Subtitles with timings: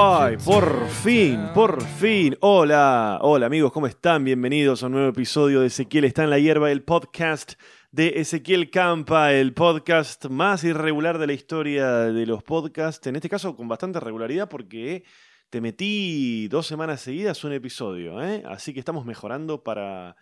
[0.00, 2.36] ¡Ay, por fin, por fin!
[2.40, 4.22] Hola, hola amigos, ¿cómo están?
[4.22, 7.54] Bienvenidos a un nuevo episodio de Ezequiel está en la hierba, el podcast
[7.90, 13.28] de Ezequiel Campa, el podcast más irregular de la historia de los podcasts, en este
[13.28, 15.02] caso con bastante regularidad porque
[15.50, 18.44] te metí dos semanas seguidas un episodio, ¿eh?
[18.46, 20.14] así que estamos mejorando para,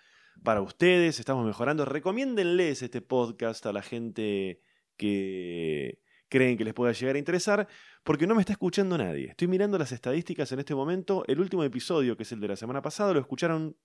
[0.42, 1.84] para ustedes, estamos mejorando.
[1.84, 4.62] Recomiéndenles este podcast a la gente
[4.96, 7.68] que creen que les pueda llegar a interesar,
[8.02, 9.30] porque no me está escuchando nadie.
[9.30, 11.24] Estoy mirando las estadísticas en este momento.
[11.26, 13.76] El último episodio, que es el de la semana pasada, lo escucharon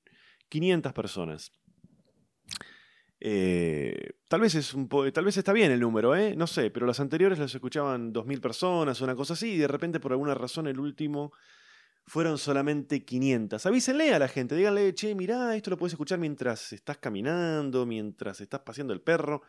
[0.50, 1.52] 500 personas.
[3.24, 6.36] Eh, tal, vez es un tal vez está bien el número, ¿eh?
[6.36, 10.00] no sé, pero los anteriores los escuchaban 2.000 personas, una cosa así, y de repente
[10.00, 11.32] por alguna razón el último
[12.04, 13.64] fueron solamente 500.
[13.64, 18.42] Avísenle a la gente, díganle, che, mirá, esto lo puedes escuchar mientras estás caminando, mientras
[18.42, 19.44] estás paseando el perro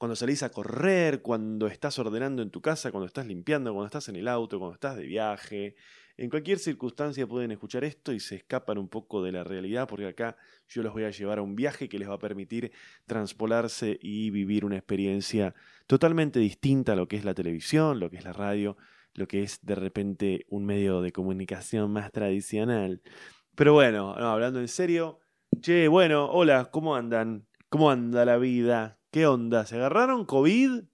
[0.00, 4.08] cuando salís a correr, cuando estás ordenando en tu casa, cuando estás limpiando, cuando estás
[4.08, 5.76] en el auto, cuando estás de viaje.
[6.16, 10.06] En cualquier circunstancia pueden escuchar esto y se escapan un poco de la realidad porque
[10.06, 10.38] acá
[10.70, 12.72] yo los voy a llevar a un viaje que les va a permitir
[13.04, 15.54] transpolarse y vivir una experiencia
[15.86, 18.78] totalmente distinta a lo que es la televisión, lo que es la radio,
[19.12, 23.02] lo que es de repente un medio de comunicación más tradicional.
[23.54, 25.18] Pero bueno, hablando en serio,
[25.60, 27.46] che, bueno, hola, ¿cómo andan?
[27.68, 28.99] ¿Cómo anda la vida?
[29.10, 29.66] ¿Qué onda?
[29.66, 30.84] ¿Se agarraron COVID?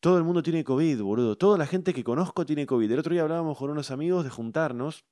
[0.00, 1.38] Todo el mundo tiene COVID, boludo.
[1.38, 2.90] Toda la gente que conozco tiene COVID.
[2.90, 5.06] El otro día hablábamos con unos amigos de juntarnos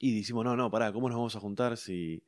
[0.00, 2.22] y decimos, no, no, pará, ¿cómo nos vamos a juntar si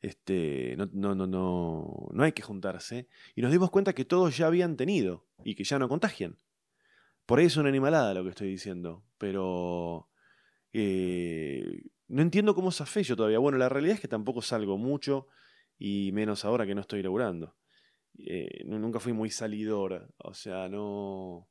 [0.00, 3.08] este, no, no, no, no, no hay que juntarse?
[3.34, 6.38] Y nos dimos cuenta que todos ya habían tenido y que ya no contagian.
[7.26, 10.08] Por ahí es una animalada lo que estoy diciendo, pero
[10.72, 13.40] eh, no entiendo cómo se yo todavía.
[13.40, 15.26] Bueno, la realidad es que tampoco salgo mucho
[15.76, 17.56] y menos ahora que no estoy laburando.
[18.18, 21.48] Eh, nunca fui muy salidor, o sea, no,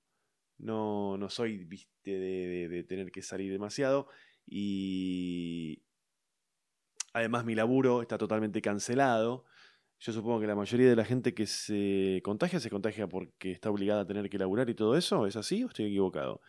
[0.58, 4.08] no, no soy, viste, de, de, tener que salir demasiado
[4.48, 5.84] y
[7.14, 9.46] además mi laburo está totalmente cancelado.
[10.00, 13.70] Yo supongo que la mayoría de la gente que se contagia se contagia porque está
[13.70, 15.26] obligada a tener que laburar y todo eso.
[15.26, 16.42] ¿Es así o estoy equivocado?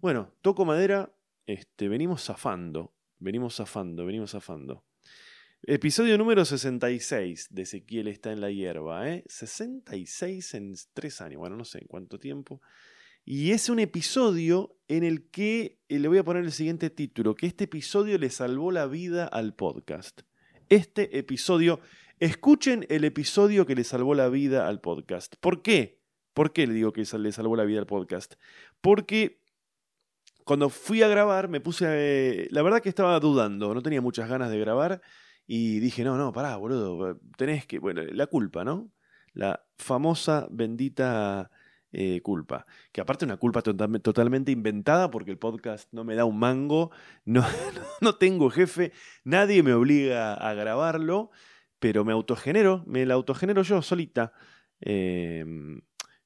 [0.00, 1.12] Bueno, toco madera,
[1.46, 4.84] este, venimos zafando, venimos zafando, venimos zafando.
[5.62, 9.24] Episodio número 66 de Ezequiel está en la hierba, ¿eh?
[9.26, 12.60] 66 en tres años, bueno, no sé en cuánto tiempo.
[13.24, 17.34] Y es un episodio en el que eh, le voy a poner el siguiente título,
[17.34, 20.20] que este episodio le salvó la vida al podcast.
[20.68, 21.80] Este episodio,
[22.20, 25.34] escuchen el episodio que le salvó la vida al podcast.
[25.40, 26.00] ¿Por qué?
[26.32, 28.34] ¿Por qué le digo que le salvó la vida al podcast?
[28.80, 29.42] Porque
[30.44, 34.28] cuando fui a grabar me puse, a, la verdad que estaba dudando, no tenía muchas
[34.28, 35.02] ganas de grabar
[35.46, 38.90] y dije, no, no, pará, boludo, tenés que, bueno, la culpa, ¿no?
[39.32, 41.50] La famosa, bendita
[41.92, 42.66] eh, culpa.
[42.92, 46.90] Que aparte una culpa totalmente inventada porque el podcast no me da un mango,
[47.24, 47.44] no,
[48.00, 48.92] no tengo jefe,
[49.24, 51.30] nadie me obliga a grabarlo,
[51.78, 54.32] pero me autogenero, me la autogenero yo solita.
[54.80, 55.80] Em,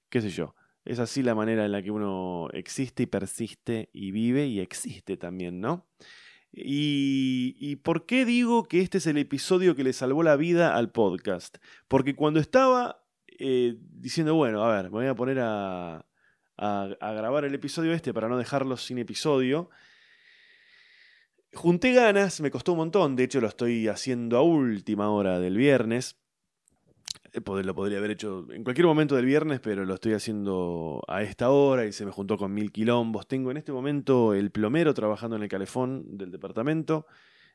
[0.08, 0.54] ¿Qué sé yo?
[0.84, 5.16] Es así la manera en la que uno existe y persiste y vive y existe
[5.16, 5.86] también, ¿no?
[6.52, 10.90] Y, por qué digo que este es el episodio que le salvó la vida al
[10.90, 11.58] podcast?
[11.88, 13.04] Porque cuando estaba
[13.38, 16.04] eh, diciendo, bueno, a ver, me voy a poner a,
[16.56, 19.70] a, grabar el episodio este para no dejarlo sin episodio,
[21.54, 25.56] junté ganas, me costó un montón, de hecho lo estoy haciendo a última hora del
[25.56, 26.19] viernes.
[27.32, 31.22] Eh, lo podría haber hecho en cualquier momento del viernes, pero lo estoy haciendo a
[31.22, 33.26] esta hora y se me juntó con mil quilombos.
[33.26, 37.06] Tengo en este momento el plomero trabajando en el calefón del departamento.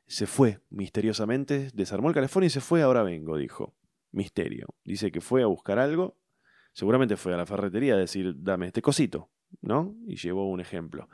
[0.07, 3.73] Se fue misteriosamente, desarmó el calefón y se fue, ahora vengo, dijo.
[4.11, 4.67] Misterio.
[4.85, 6.17] Dice que fue a buscar algo.
[6.71, 9.29] Seguramente fue a la ferretería a decir, dame este cosito,
[9.61, 9.95] ¿no?
[10.07, 11.09] Y llevó un ejemplo.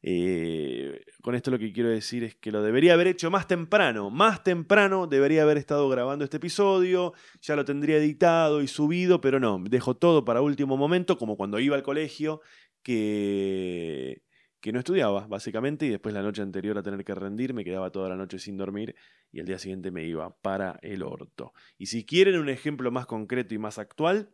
[0.00, 4.10] Eh, con esto lo que quiero decir es que lo debería haber hecho más temprano.
[4.10, 9.40] Más temprano debería haber estado grabando este episodio, ya lo tendría editado y subido, pero
[9.40, 12.40] no, dejo todo para último momento, como cuando iba al colegio,
[12.82, 14.22] que,
[14.60, 17.90] que no estudiaba, básicamente, y después la noche anterior a tener que rendir, me quedaba
[17.90, 18.94] toda la noche sin dormir
[19.32, 21.52] y al día siguiente me iba para el orto.
[21.76, 24.30] Y si quieren un ejemplo más concreto y más actual,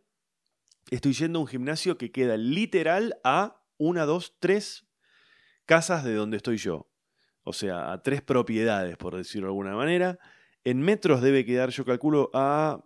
[0.91, 4.87] estoy yendo a un gimnasio que queda literal a una, dos, tres
[5.65, 6.89] casas de donde estoy yo.
[7.43, 10.17] O sea, a tres propiedades, por decirlo de alguna manera.
[10.63, 12.81] En metros debe quedar, yo calculo, a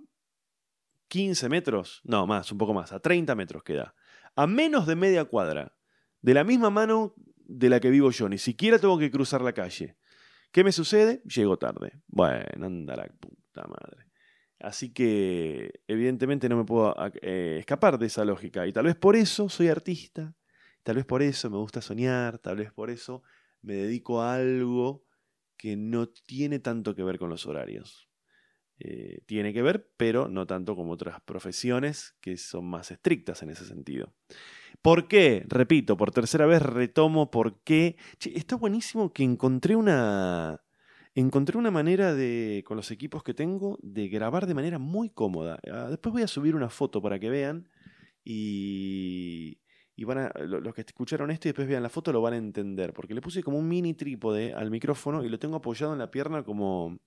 [1.08, 2.02] 15 metros.
[2.04, 2.92] No, más, un poco más.
[2.92, 3.96] A 30 metros queda.
[4.36, 5.76] A menos de media cuadra.
[6.22, 8.28] De la misma mano de la que vivo yo.
[8.28, 9.98] Ni siquiera tengo que cruzar la calle.
[10.52, 11.22] ¿Qué me sucede?
[11.24, 12.02] Llego tarde.
[12.08, 14.10] Bueno, anda la puta madre.
[14.60, 18.68] Así que evidentemente no me puedo eh, escapar de esa lógica.
[18.68, 20.36] Y tal vez por eso soy artista,
[20.89, 23.21] Tal vez por eso me gusta soñar, tal vez por eso
[23.62, 25.06] me dedico a algo
[25.56, 28.09] que no tiene tanto que ver con los horarios.
[28.80, 33.51] Eh, tiene que ver, pero no tanto como otras profesiones que son más estrictas en
[33.51, 34.15] ese sentido.
[34.81, 35.45] ¿Por qué?
[35.47, 37.95] Repito, por tercera vez retomo por qué.
[38.19, 40.63] está buenísimo que encontré una.
[41.13, 45.59] Encontré una manera de, con los equipos que tengo, de grabar de manera muy cómoda.
[45.71, 47.69] Ah, después voy a subir una foto para que vean
[48.24, 49.59] y,
[50.00, 52.38] y van a, los que escucharon esto y después vean la foto lo van a
[52.38, 56.00] entender, porque le puse como un mini trípode al micrófono y lo tengo apoyado en
[56.00, 57.00] la pierna como...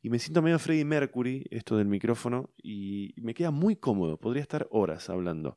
[0.00, 4.40] Y me siento medio Freddie Mercury, esto del micrófono, y me queda muy cómodo, podría
[4.40, 5.56] estar horas hablando.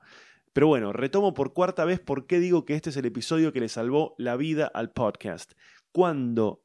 [0.53, 3.59] Pero bueno, retomo por cuarta vez por qué digo que este es el episodio que
[3.59, 5.53] le salvó la vida al podcast.
[5.91, 6.63] Cuando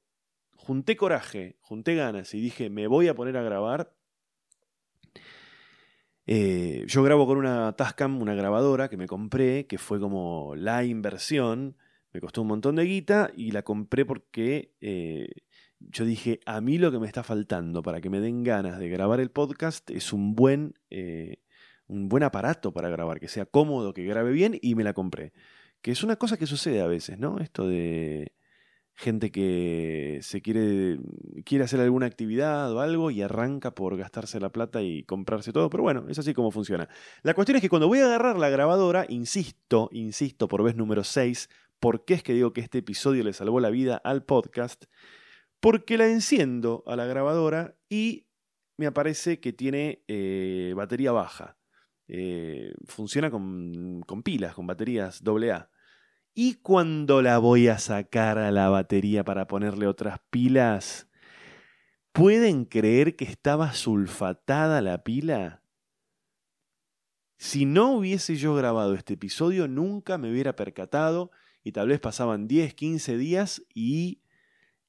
[0.56, 3.94] junté coraje, junté ganas y dije, me voy a poner a grabar,
[6.30, 10.84] eh, yo grabo con una Tascam, una grabadora que me compré, que fue como la
[10.84, 11.78] inversión.
[12.12, 15.30] Me costó un montón de guita y la compré porque eh,
[15.80, 18.90] yo dije, a mí lo que me está faltando para que me den ganas de
[18.90, 21.38] grabar el podcast es un buen, eh,
[21.86, 25.32] un buen aparato para grabar, que sea cómodo, que grabe bien y me la compré.
[25.80, 27.38] Que es una cosa que sucede a veces, ¿no?
[27.38, 28.32] Esto de
[28.98, 30.98] gente que se quiere,
[31.44, 35.70] quiere hacer alguna actividad o algo y arranca por gastarse la plata y comprarse todo,
[35.70, 36.88] pero bueno, es así como funciona.
[37.22, 41.04] La cuestión es que cuando voy a agarrar la grabadora, insisto, insisto por vez número
[41.04, 41.48] 6,
[41.78, 44.86] ¿por qué es que digo que este episodio le salvó la vida al podcast?
[45.60, 48.26] Porque la enciendo a la grabadora y
[48.78, 51.56] me aparece que tiene eh, batería baja.
[52.08, 55.70] Eh, funciona con, con pilas, con baterías AA.
[56.40, 61.08] ¿Y cuando la voy a sacar a la batería para ponerle otras pilas?
[62.12, 65.64] ¿Pueden creer que estaba sulfatada la pila?
[67.38, 71.32] Si no hubiese yo grabado este episodio, nunca me hubiera percatado
[71.64, 74.22] y tal vez pasaban 10, 15 días y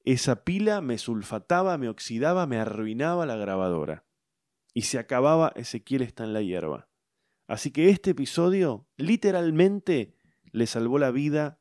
[0.04, 4.04] esa pila me sulfataba, me oxidaba, me arruinaba la grabadora.
[4.72, 6.88] Y se acababa Ezequiel está en la hierba.
[7.48, 10.14] Así que este episodio literalmente
[10.52, 11.60] le salvó la vida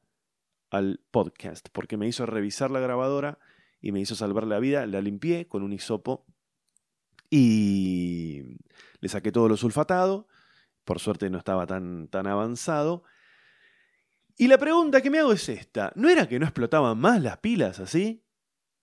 [0.69, 3.39] al podcast, porque me hizo revisar la grabadora
[3.81, 4.85] y me hizo salvar la vida.
[4.85, 6.25] La limpié con un hisopo
[7.29, 8.57] y
[8.99, 10.27] le saqué todo lo sulfatado.
[10.83, 13.03] Por suerte no estaba tan, tan avanzado.
[14.37, 17.37] Y la pregunta que me hago es esta: ¿no era que no explotaban más las
[17.37, 18.23] pilas así?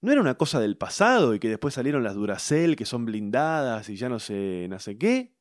[0.00, 3.88] ¿No era una cosa del pasado y que después salieron las Duracell que son blindadas
[3.88, 5.35] y ya no sé, no sé qué?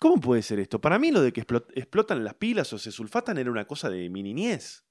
[0.00, 0.80] ¿Cómo puede ser esto?
[0.80, 1.42] Para mí lo de que
[1.74, 4.86] explotan las pilas o se sulfatan era una cosa de mi niñez.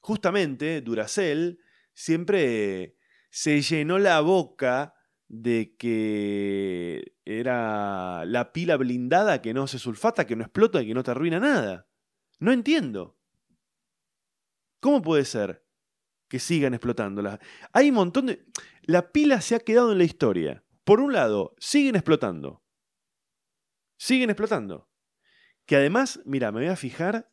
[0.00, 1.58] Justamente Duracell
[1.94, 2.98] siempre
[3.30, 4.94] se llenó la boca
[5.26, 10.94] de que era la pila blindada que no se sulfata, que no explota y que
[10.94, 11.88] no te arruina nada.
[12.38, 13.18] No entiendo.
[14.80, 15.64] ¿Cómo puede ser
[16.28, 17.22] que sigan explotando?
[17.72, 18.44] Hay un montón de...
[18.82, 20.62] La pila se ha quedado en la historia.
[20.84, 22.65] Por un lado, siguen explotando.
[23.96, 24.88] Siguen explotando.
[25.64, 27.30] Que además, mira, me voy a fijar.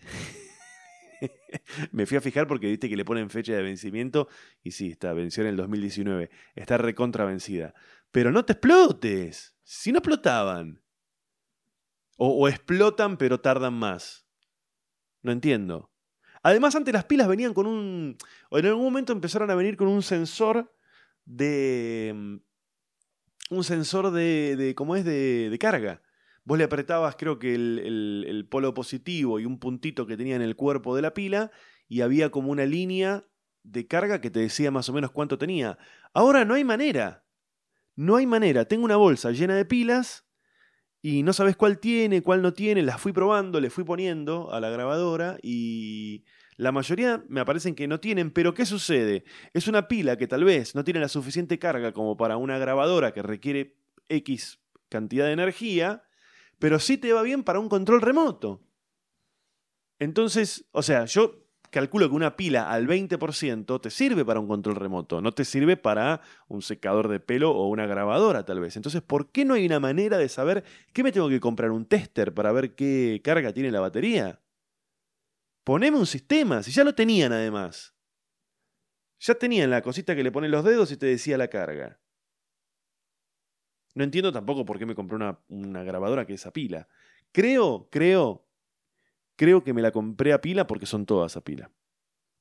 [1.92, 4.28] me fui a fijar porque viste que le ponen fecha de vencimiento
[4.62, 6.30] y sí, está, venció en el 2019.
[6.54, 7.74] Está recontra vencida.
[8.10, 9.56] Pero no te explotes.
[9.62, 10.82] Si no explotaban.
[12.16, 14.26] O, o explotan pero tardan más.
[15.22, 15.90] No entiendo.
[16.42, 18.16] Además, antes las pilas venían con un.
[18.50, 20.74] O en algún momento empezaron a venir con un sensor
[21.24, 22.36] de mm,
[23.50, 25.04] un sensor de, de ¿cómo es?
[25.04, 26.02] De, carga.
[26.44, 30.42] Vos le apretabas, creo que el, el, polo positivo y un puntito que tenía en
[30.42, 31.50] el cuerpo de la pila,
[31.86, 33.26] y había como una línea
[33.62, 35.76] de carga que te decía más o menos cuánto tenía.
[36.14, 37.24] Ahora no hay manera.
[37.96, 38.64] No hay manera.
[38.64, 40.26] Tengo una bolsa llena de pilas
[41.02, 42.82] y no sabes cuál tiene, cuál no tiene.
[42.82, 46.24] Las fui probando, le fui poniendo a la grabadora y
[46.60, 49.24] la mayoría me aparecen que no tienen, pero ¿qué sucede?
[49.54, 53.14] Es una pila que tal vez no tiene la suficiente carga como para una grabadora
[53.14, 53.78] que requiere
[54.10, 56.02] X cantidad de energía,
[56.58, 58.60] pero sí te va bien para un control remoto.
[59.98, 64.76] Entonces, o sea, yo calculo que una pila al 20% te sirve para un control
[64.76, 68.76] remoto, no te sirve para un secador de pelo o una grabadora tal vez.
[68.76, 71.86] Entonces, ¿por qué no hay una manera de saber qué me tengo que comprar un
[71.86, 74.40] tester para ver qué carga tiene la batería?
[75.70, 77.94] Poneme un sistema, si ya lo tenían además.
[79.20, 82.00] Ya tenían la cosita que le ponen los dedos y te decía la carga.
[83.94, 86.88] No entiendo tampoco por qué me compré una, una grabadora que es a pila.
[87.30, 88.48] Creo, creo,
[89.36, 91.70] creo que me la compré a pila porque son todas a pila.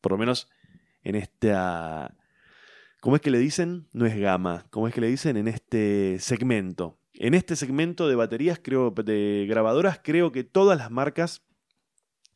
[0.01, 0.49] Por lo menos
[1.03, 2.17] en esta...
[2.99, 3.89] ¿Cómo es que le dicen?
[3.93, 4.65] No es gama.
[4.71, 5.37] ¿Cómo es que le dicen?
[5.37, 6.99] En este segmento.
[7.13, 11.45] En este segmento de baterías, creo, de grabadoras, creo que todas las marcas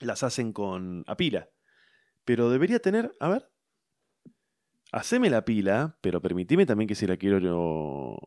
[0.04, 1.50] las hacen con a pila.
[2.26, 3.50] Pero debería tener, a ver,
[4.92, 8.18] haceme la pila, pero permitime también que si la quiero yo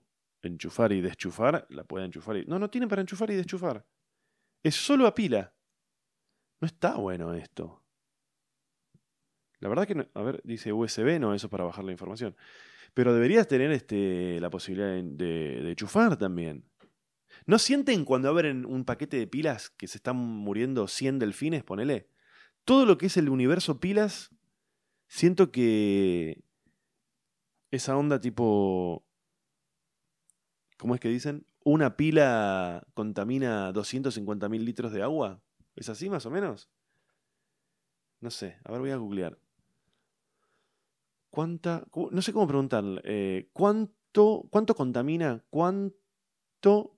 [0.42, 2.44] enchufar y deschufar, la pueda enchufar y...
[2.46, 3.86] No, no tiene para enchufar y deschufar.
[4.62, 5.54] Es solo a pila.
[6.60, 7.84] No está bueno esto.
[9.60, 12.36] La verdad que, no, a ver, dice USB, no, eso es para bajar la información.
[12.94, 16.64] Pero deberías tener este, la posibilidad de, enchufar también.
[17.46, 22.08] ¿No sienten cuando abren un paquete de pilas que se están muriendo 100 delfines, ponele?
[22.64, 24.32] Todo lo que es el universo pilas,
[25.06, 26.42] siento que
[27.70, 29.06] esa onda tipo...
[30.76, 31.46] ¿Cómo es que dicen?
[31.64, 35.40] Una pila contamina 250.000 litros de agua.
[35.76, 36.68] ¿Es así más o menos?
[38.20, 39.38] No sé, a ver, voy a googlear.
[41.30, 41.86] ¿Cuánta?
[42.10, 42.84] No sé cómo preguntar.
[43.04, 45.44] Eh, ¿cuánto, ¿Cuánto contamina?
[45.50, 46.95] ¿Cuánto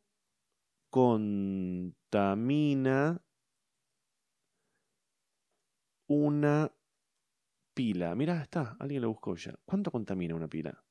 [0.91, 1.93] contamina
[6.07, 6.73] una
[7.75, 8.15] pila?
[8.15, 9.55] Mira, está, alguien lo buscó ya.
[9.65, 10.85] ¿Cuánto contamina una pila?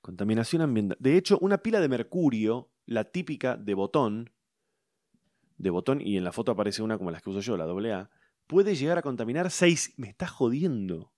[0.00, 0.96] Contaminación ambiental.
[1.00, 4.30] De hecho, una pila de mercurio, la típica de botón,
[5.58, 8.10] de botón, y en la foto aparece una como las que uso yo, la AA,
[8.46, 9.94] puede llegar a contaminar 6.
[9.98, 11.12] Me está jodiendo.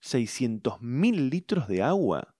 [0.00, 2.37] 600.000 litros de agua.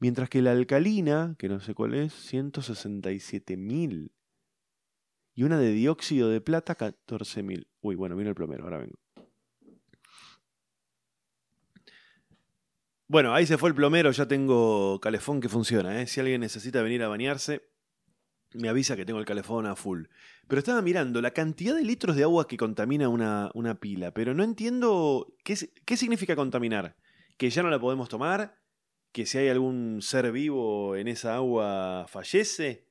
[0.00, 4.10] Mientras que la alcalina, que no sé cuál es, 167.000.
[5.34, 7.66] Y una de dióxido de plata, 14.000.
[7.82, 8.98] Uy, bueno, vino el plomero, ahora vengo.
[13.08, 16.00] Bueno, ahí se fue el plomero, ya tengo calefón que funciona.
[16.00, 16.06] ¿eh?
[16.06, 17.68] Si alguien necesita venir a bañarse,
[18.54, 20.04] me avisa que tengo el calefón a full.
[20.48, 24.32] Pero estaba mirando la cantidad de litros de agua que contamina una, una pila, pero
[24.32, 26.96] no entiendo qué, qué significa contaminar.
[27.36, 28.59] ¿Que ya no la podemos tomar?
[29.12, 32.86] ¿Que si hay algún ser vivo en esa agua fallece?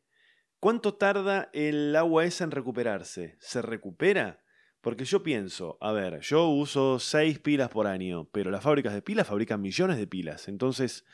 [0.60, 3.38] ¿Cuánto tarda el agua esa en recuperarse?
[3.40, 4.44] ¿Se recupera?
[4.82, 9.02] Porque yo pienso, a ver, yo uso seis pilas por año, pero las fábricas de
[9.02, 10.48] pilas fabrican millones de pilas.
[10.48, 11.06] Entonces,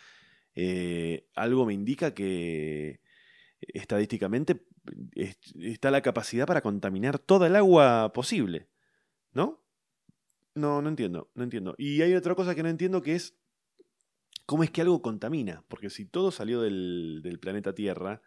[0.56, 3.02] eh, algo me indica que
[3.60, 4.66] estadísticamente
[5.56, 8.68] está la capacidad para contaminar toda el agua posible.
[9.34, 9.64] ¿No?
[10.54, 11.76] No, no entiendo, no entiendo.
[11.78, 13.36] Y hay otra cosa que no entiendo que es
[14.46, 15.63] cómo es que algo contamina.
[15.68, 18.22] Porque si todo salió del, del planeta Tierra,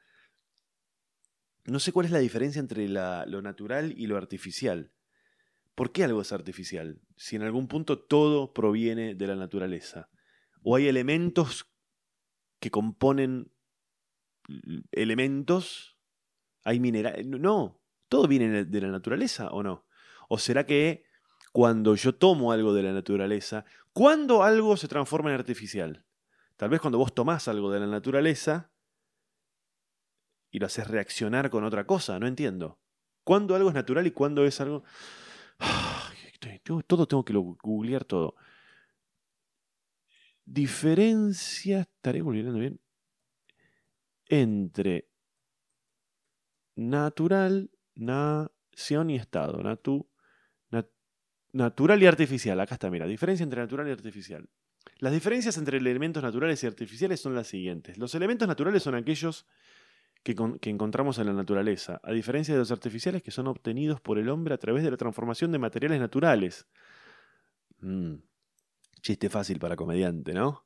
[1.65, 4.91] no sé cuál es la diferencia entre la, lo natural y lo artificial.
[5.75, 7.01] ¿Por qué algo es artificial?
[7.17, 10.09] Si en algún punto todo proviene de la naturaleza.
[10.63, 11.71] O hay elementos
[12.59, 13.53] que componen
[14.91, 15.99] elementos,
[16.65, 17.27] hay minerales.
[17.27, 19.87] No, todo viene de la naturaleza o no.
[20.29, 21.05] ¿O será que
[21.53, 23.65] cuando yo tomo algo de la naturaleza,
[23.99, 26.07] cuando algo se transforma en artificial?
[26.57, 28.71] Tal vez cuando vos tomás algo de la naturaleza
[30.53, 32.79] y lo haces reaccionar con otra cosa, no entiendo.
[33.25, 34.85] ¿Cuándo algo es natural y cuándo es algo...
[36.87, 38.37] Todo tengo que googlear todo.
[40.45, 42.81] Diferencia, estaré googleando bien
[44.29, 45.09] entre
[46.77, 49.61] natural, nación y estado.
[49.61, 50.08] Natu,
[51.59, 52.59] natural y artificial.
[52.61, 54.49] Acá está, mira, diferencia entre natural y artificial.
[55.01, 57.99] Las diferencias entre elementos naturales y artificiales son las siguientes.
[57.99, 59.45] Los elementos naturales son aquellos
[60.23, 60.37] que,
[60.71, 64.55] encontramos en la naturaleza, a diferencia de los artificiales que son obtenidos por el hombre
[64.55, 66.67] a través de la transformación de materiales naturales.
[67.81, 68.15] Mm,
[69.03, 70.65] chiste fácil para comediante, ¿no?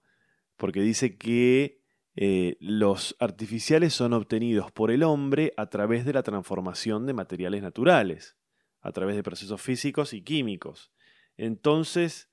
[0.56, 1.80] Porque dice que
[2.16, 7.62] eh, los artificiales son obtenidos por el hombre a través de la transformación de materiales
[7.62, 8.36] naturales,
[8.82, 10.92] a través de procesos físicos y químicos.
[11.36, 12.30] Entonces,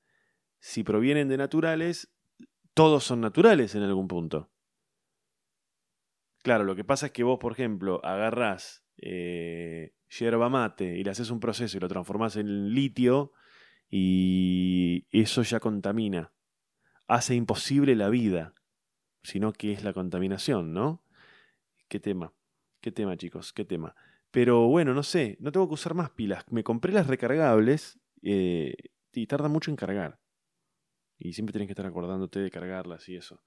[0.59, 2.11] si provienen de naturales,
[2.73, 4.51] todos son naturales en algún punto.
[6.43, 11.11] Claro, lo que pasa es que vos, por ejemplo, agarrás eh, yerba mate y le
[11.11, 13.31] haces un proceso y lo transformás en litio
[13.89, 16.33] y eso ya contamina.
[17.07, 18.53] Hace imposible la vida
[19.23, 21.03] sino que es la contaminación, ¿no?
[21.87, 22.33] Qué tema,
[22.81, 23.95] qué tema chicos, qué tema.
[24.31, 26.43] Pero bueno, no sé, no tengo que usar más pilas.
[26.49, 28.75] Me compré las recargables eh,
[29.13, 30.19] y tarda mucho en cargar.
[31.17, 33.41] Y siempre tienes que estar acordándote de cargarlas y eso.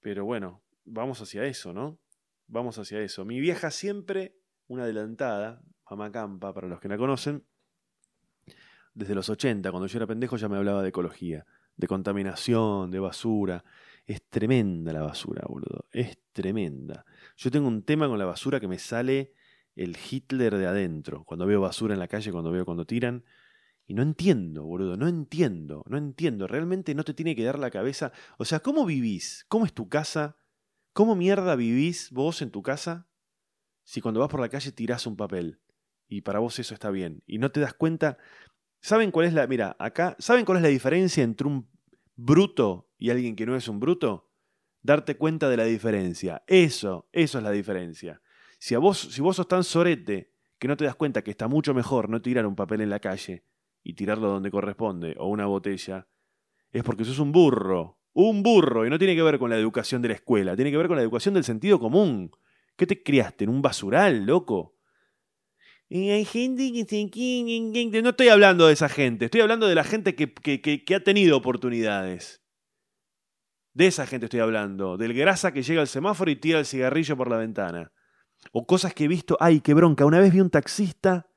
[0.00, 1.98] Pero bueno, vamos hacia eso, ¿no?
[2.46, 3.24] Vamos hacia eso.
[3.24, 4.36] Mi vieja siempre,
[4.66, 7.44] una adelantada, mamá Campa, para los que la conocen,
[8.92, 13.00] desde los 80, cuando yo era pendejo, ya me hablaba de ecología, de contaminación, de
[13.00, 13.64] basura.
[14.06, 15.86] Es tremenda la basura, boludo.
[15.90, 17.04] Es tremenda.
[17.36, 19.32] Yo tengo un tema con la basura que me sale
[19.76, 21.24] el Hitler de adentro.
[21.24, 23.24] Cuando veo basura en la calle, cuando veo cuando tiran.
[23.86, 26.46] Y no entiendo, boludo, no entiendo, no entiendo.
[26.46, 28.12] Realmente no te tiene que dar la cabeza.
[28.38, 29.44] O sea, ¿cómo vivís?
[29.48, 30.38] ¿Cómo es tu casa?
[30.92, 33.08] ¿Cómo mierda vivís vos en tu casa?
[33.84, 35.60] si cuando vas por la calle tirás un papel
[36.08, 38.18] y para vos eso está bien y no te das cuenta?
[38.80, 41.70] ¿Saben cuál es la, mira, acá, ¿saben cuál es la diferencia entre un
[42.16, 44.30] bruto y alguien que no es un bruto?
[44.82, 46.42] Darte cuenta de la diferencia.
[46.46, 48.20] Eso, eso es la diferencia.
[48.64, 51.48] Si, a vos, si vos sos tan sorete que no te das cuenta que está
[51.48, 53.44] mucho mejor no tirar un papel en la calle
[53.82, 56.08] y tirarlo donde corresponde o una botella,
[56.72, 58.00] es porque sos un burro.
[58.14, 58.86] Un burro.
[58.86, 60.96] Y no tiene que ver con la educación de la escuela, tiene que ver con
[60.96, 62.30] la educación del sentido común.
[62.74, 63.44] ¿Qué te criaste?
[63.44, 64.78] ¿En un basural, loco?
[65.90, 68.02] Y hay gente que.
[68.02, 71.36] No estoy hablando de esa gente, estoy hablando de la gente que, que, ha tenido
[71.36, 72.42] oportunidades.
[73.74, 77.14] De esa gente estoy hablando, del grasa que llega al semáforo y tira el cigarrillo
[77.14, 77.92] por la ventana.
[78.52, 81.28] O cosas que he visto, ay, qué bronca, una vez vi un taxista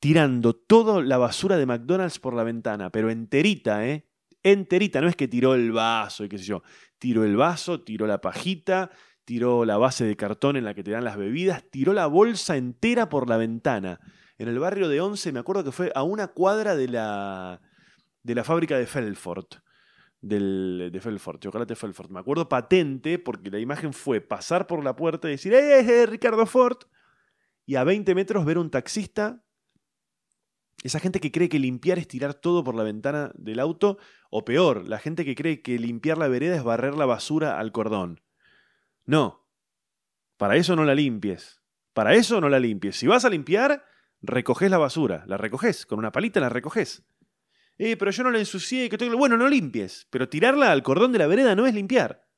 [0.00, 4.08] tirando toda la basura de McDonald's por la ventana, pero enterita, ¿eh?
[4.42, 6.62] Enterita, no es que tiró el vaso y qué sé yo,
[6.98, 8.90] tiró el vaso, tiró la pajita,
[9.24, 12.56] tiró la base de cartón en la que te dan las bebidas, tiró la bolsa
[12.56, 14.00] entera por la ventana.
[14.38, 17.60] En el barrio de Once, me acuerdo que fue a una cuadra de la,
[18.24, 19.61] de la fábrica de Felfort
[20.22, 22.10] del, de Felfort, Chocolate Felfort.
[22.10, 26.06] Me acuerdo patente porque la imagen fue pasar por la puerta y decir, ¡eh, eh,
[26.06, 26.78] Ricardo Ford!
[27.66, 29.44] Y a 20 metros ver un taxista.
[30.82, 33.98] Esa gente que cree que limpiar es tirar todo por la ventana del auto,
[34.30, 37.70] o peor, la gente que cree que limpiar la vereda es barrer la basura al
[37.70, 38.20] cordón.
[39.04, 39.46] No,
[40.36, 41.60] para eso no la limpies.
[41.92, 42.96] Para eso no la limpies.
[42.96, 43.84] Si vas a limpiar,
[44.22, 45.24] recoges la basura.
[45.26, 47.04] La recoges, con una palita la recoges.
[47.78, 48.88] Eh, pero yo no la ensucié.
[48.88, 50.06] Que Bueno, no limpies.
[50.10, 52.28] Pero tirarla al cordón de la vereda no es limpiar.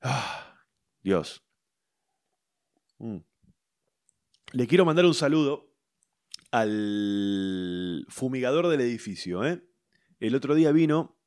[0.00, 0.58] Ah,
[1.02, 1.44] Dios.
[2.98, 3.18] Mm.
[4.52, 5.72] Le quiero mandar un saludo
[6.50, 9.44] al fumigador del edificio.
[9.44, 9.64] ¿eh?
[10.20, 11.18] El otro día vino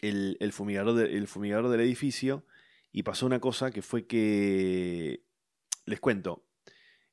[0.00, 2.46] el, fumigador el fumigador del edificio
[2.92, 5.24] y pasó una cosa que fue que,
[5.84, 6.46] les cuento,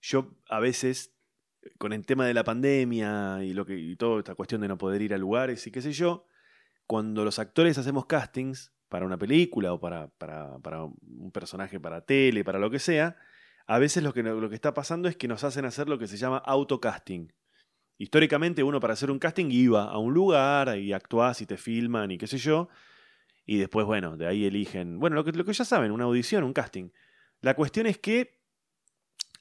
[0.01, 1.16] yo a veces
[1.77, 4.77] con el tema de la pandemia y, lo que, y toda esta cuestión de no
[4.77, 6.25] poder ir a lugares y qué sé yo,
[6.85, 12.01] cuando los actores hacemos castings para una película o para, para, para un personaje para
[12.01, 13.17] tele, para lo que sea,
[13.65, 16.07] a veces lo que, lo que está pasando es que nos hacen hacer lo que
[16.07, 17.33] se llama autocasting.
[17.97, 22.11] Históricamente uno para hacer un casting iba a un lugar y actuás y te filman
[22.11, 22.69] y qué sé yo,
[23.45, 26.43] y después, bueno, de ahí eligen, bueno, lo que, lo que ya saben, una audición,
[26.43, 26.89] un casting.
[27.39, 28.36] La cuestión es que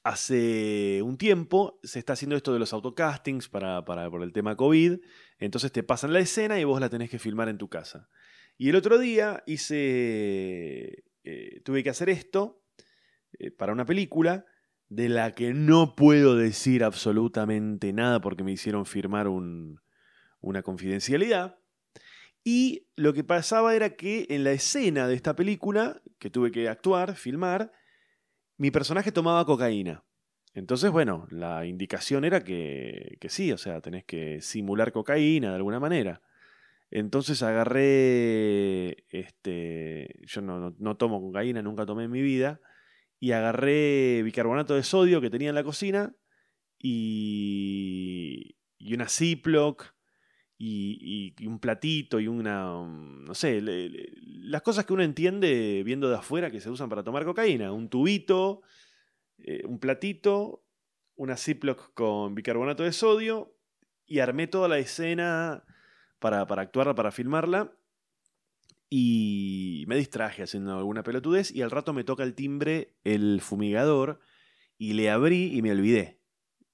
[0.07, 4.55] hace un tiempo se está haciendo esto de los autocastings para, para, por el tema
[4.55, 4.99] COVID.
[5.39, 8.09] Entonces te pasan la escena y vos la tenés que filmar en tu casa.
[8.57, 11.03] Y el otro día hice.
[11.23, 12.63] Eh, tuve que hacer esto
[13.37, 14.45] eh, para una película
[14.87, 19.81] de la que no puedo decir absolutamente nada porque me hicieron firmar un,
[20.39, 21.59] una confidencialidad.
[22.45, 26.69] Y lo que pasaba era que en la escena de esta película, que tuve que
[26.69, 27.73] actuar, filmar,
[28.57, 30.03] mi personaje tomaba cocaína.
[30.53, 35.79] Entonces, bueno, la indicación era que, sí, o sea, tenés que simular cocaína de alguna
[35.79, 36.21] manera.
[36.89, 42.61] Entonces agarré, este, yo no, no, tomo cocaína, nunca tomé en mi vida,
[43.19, 46.15] y agarré bicarbonato de sodio que tenía en la cocina
[46.79, 49.96] y, y una Ziploc
[50.57, 56.15] y, y, un platito y una, no sé, las cosas que uno entiende viendo de
[56.15, 58.61] afuera que se usan para tomar cocaína, un tubito,
[59.37, 60.63] eh, un platito,
[61.15, 63.55] una Ziploc con bicarbonato de sodio
[64.05, 65.63] y armé toda la escena
[66.19, 67.73] para, para actuarla, para filmarla.
[68.89, 74.21] Y me distraje haciendo alguna pelotudez y al rato me toca el timbre el fumigador
[74.77, 76.21] y le abrí y me olvidé.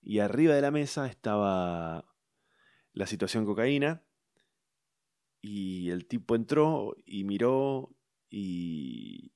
[0.01, 2.05] Y arriba de la mesa estaba
[2.93, 4.03] la situación cocaína
[5.41, 7.95] y el tipo entró y miró
[8.29, 9.33] y,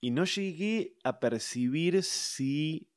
[0.00, 2.88] y no llegué a percibir si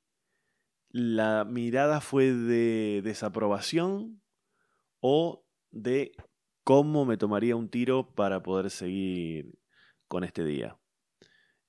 [0.90, 4.22] la mirada fue de desaprobación
[5.02, 6.12] o de
[6.64, 9.58] cómo me tomaría un tiro para poder seguir
[10.08, 10.78] con este día.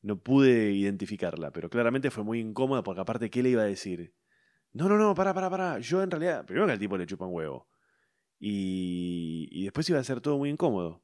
[0.02, 4.14] No pude identificarla, pero claramente fue muy incómoda porque aparte, ¿qué le iba a decir?
[4.74, 5.78] No, no, no, para, para, para.
[5.78, 7.68] Yo en realidad, primero que al tipo le chupa un huevo.
[8.40, 11.00] Y, y después iba a ser todo muy incómodo.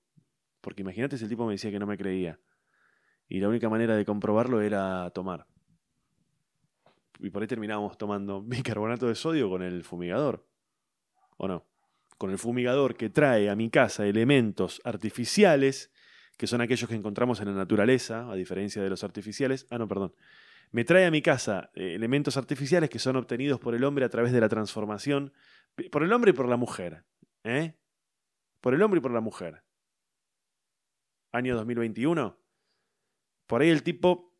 [0.60, 2.38] Porque imagínate si el tipo me decía que no me creía.
[3.28, 5.46] Y la única manera de comprobarlo era tomar.
[7.20, 10.46] Y por ahí terminábamos tomando bicarbonato de sodio con el fumigador.
[11.36, 11.64] ¿O no?
[12.18, 15.92] Con el fumigador que trae a mi casa elementos artificiales,
[16.36, 19.66] que son aquellos que encontramos en la naturaleza, a diferencia de los artificiales.
[19.70, 20.12] Ah, no, perdón.
[20.72, 24.08] Me trae a mi casa eh, elementos artificiales que son obtenidos por el hombre a
[24.08, 25.32] través de la transformación.
[25.90, 27.04] Por el hombre y por la mujer.
[27.44, 27.76] ¿Eh?
[28.60, 29.62] Por el hombre y por la mujer.
[31.32, 32.38] Año 2021
[33.46, 34.32] por ahí el tipo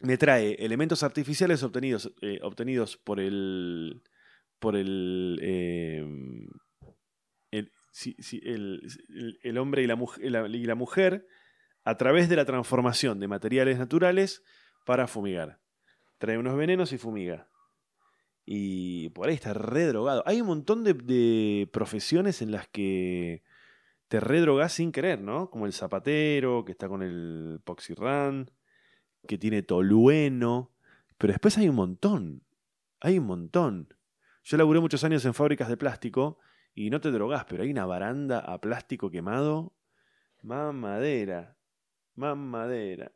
[0.00, 4.02] me trae elementos artificiales obtenidos, eh, obtenidos por el.
[4.58, 5.38] por el.
[5.42, 6.04] eh,
[7.50, 11.26] el, hombre y la- y la mujer
[11.84, 14.44] a través de la transformación de materiales naturales
[14.88, 15.60] para fumigar.
[16.16, 17.46] Trae unos venenos y fumiga.
[18.46, 20.22] Y por ahí está re drogado.
[20.24, 23.42] Hay un montón de, de profesiones en las que
[24.08, 25.50] te redrogás sin querer, ¿no?
[25.50, 28.50] Como el zapatero, que está con el Poxirran,
[29.26, 30.72] que tiene tolueno.
[31.18, 32.42] Pero después hay un montón.
[33.00, 33.94] Hay un montón.
[34.42, 36.38] Yo laburé muchos años en fábricas de plástico
[36.74, 39.74] y no te drogás, pero hay una baranda a plástico quemado.
[40.40, 41.58] Mamadera.
[42.14, 43.12] Mamadera.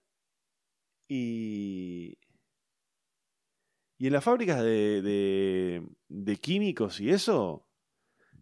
[1.14, 2.16] Y.
[3.98, 7.68] Y en las fábricas de, de, de químicos y eso,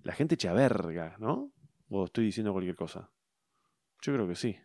[0.05, 1.53] la gente echa verga, ¿no?
[1.89, 3.13] ¿O estoy diciendo cualquier cosa?
[4.01, 4.57] Yo creo que sí.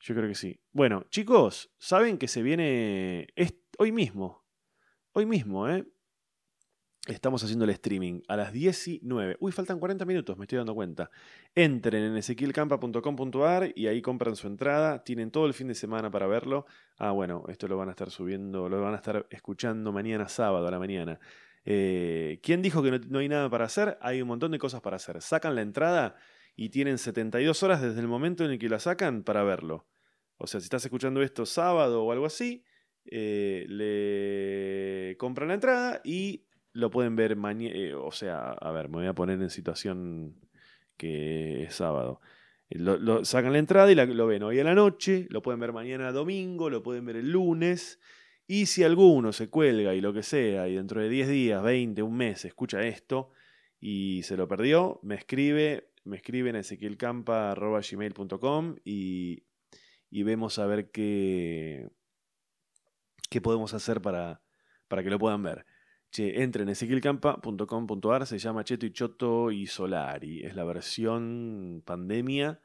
[0.00, 0.60] Yo creo que sí.
[0.72, 3.28] Bueno, chicos, saben que se viene
[3.78, 4.44] hoy mismo.
[5.12, 5.86] Hoy mismo, ¿eh?
[7.06, 9.36] Estamos haciendo el streaming a las 19.
[9.38, 11.08] Uy, faltan 40 minutos, me estoy dando cuenta.
[11.54, 15.04] Entren en ezequielcampa.com.ar y ahí compran su entrada.
[15.04, 16.66] Tienen todo el fin de semana para verlo.
[16.98, 20.66] Ah, bueno, esto lo van a estar subiendo, lo van a estar escuchando mañana sábado
[20.66, 21.20] a la mañana.
[21.64, 23.98] Eh, ¿Quién dijo que no, hay nada para hacer?
[24.00, 25.22] Hay un montón de cosas para hacer.
[25.22, 26.16] Sacan la entrada
[26.56, 29.86] y tienen 72 horas desde el momento en el que la sacan para verlo.
[30.38, 32.64] O sea, si estás escuchando esto sábado o algo así,
[33.04, 36.45] eh, le compran la entrada y
[36.76, 37.98] lo pueden ver mañana.
[37.98, 40.34] o sea, a ver, me voy a poner en situación
[40.96, 42.20] que es sábado.
[42.70, 45.72] Eh, Lo, sacan la entrada y lo ven hoy a la noche, lo pueden ver
[45.72, 48.00] mañana domingo, lo pueden ver el lunes.
[48.46, 52.02] Y si alguno se cuelga y lo que sea, y dentro de 10 días, 20,
[52.02, 53.30] un mes, escucha esto
[53.80, 59.44] y se lo perdió, me escribe, me escriben a ezequielcampa.gmail.com y,
[60.10, 61.88] y vemos a ver qué,
[63.30, 64.42] qué podemos hacer para,
[64.88, 65.66] para que lo puedan ver.
[66.10, 70.44] Che, entren en ezequielcampa.com.ar, se llama Cheto y Choto y Solari.
[70.44, 72.60] Es la versión pandemia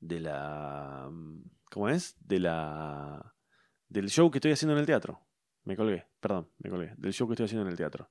[0.00, 1.10] de la.
[1.70, 2.16] ¿Cómo es?
[2.20, 3.34] De la.
[3.88, 5.20] Del show que estoy haciendo en el teatro.
[5.64, 6.94] Me colgué, perdón, me colgué.
[6.96, 8.10] Del show que estoy haciendo en el teatro.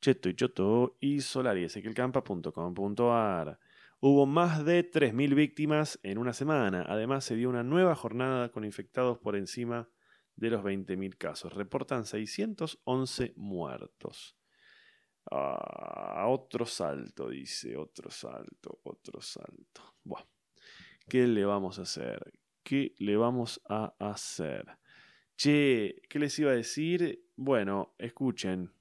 [0.00, 3.58] Cheto y Choto y Solari, ezequielcampa.com.ar.
[4.02, 6.86] Hubo más de 3.000 víctimas en una semana.
[6.88, 9.90] Además, se dio una nueva jornada con infectados por encima
[10.40, 11.52] de los 20.000 casos.
[11.52, 14.36] Reportan 611 muertos.
[15.30, 19.96] Ah, otro salto, dice, otro salto, otro salto.
[20.02, 20.24] Buah.
[21.06, 22.32] ¿Qué le vamos a hacer?
[22.62, 24.64] ¿Qué le vamos a hacer?
[25.36, 27.22] Che, ¿qué les iba a decir?
[27.36, 28.72] Bueno, escuchen.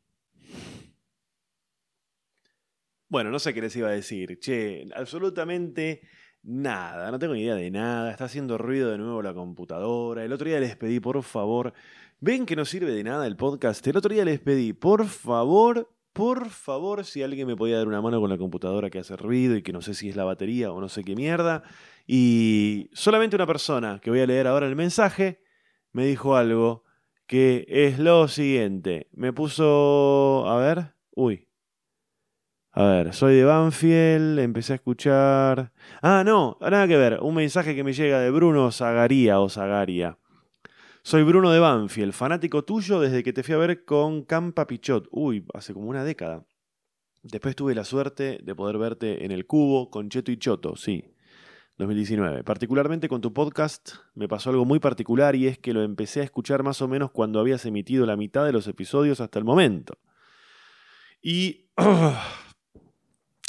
[3.10, 4.39] Bueno, no sé qué les iba a decir.
[4.39, 6.02] Che, absolutamente
[6.43, 7.12] nada.
[7.12, 8.12] No tengo ni idea de nada.
[8.12, 10.23] Está haciendo ruido de nuevo la computadora.
[10.23, 11.73] El otro día les pedí, por favor.
[12.19, 13.86] ¿Ven que no sirve de nada el podcast?
[13.88, 18.02] El otro día les pedí, por favor, por favor, si alguien me podía dar una
[18.02, 20.71] mano con la computadora que hace ruido y que no sé si es la batería
[20.71, 21.63] o no sé qué mierda.
[22.06, 25.41] Y solamente una persona, que voy a leer ahora el mensaje,
[25.93, 26.84] me dijo algo
[27.25, 29.08] que es lo siguiente.
[29.13, 30.45] Me puso...
[30.47, 30.95] A ver.
[31.15, 31.49] Uy.
[32.80, 35.74] A ver, soy de Banfield, empecé a escuchar...
[36.02, 37.20] Ah, no, nada que ver.
[37.22, 40.18] Un mensaje que me llega de Bruno Zagaría o Zagaria.
[41.04, 45.10] Soy Bruno de Banfield, fanático tuyo desde que te fui a ver con Campa Pichot.
[45.12, 46.46] Uy, hace como una década.
[47.22, 51.04] Después tuve la suerte de poder verte en el Cubo con Cheto y Choto, sí.
[51.80, 52.46] 2019.
[52.46, 56.24] Particularmente con tu podcast me pasó algo muy particular y es que lo empecé a
[56.24, 59.98] escuchar más o menos cuando habías emitido la mitad de los episodios hasta el momento.
[61.22, 61.65] Y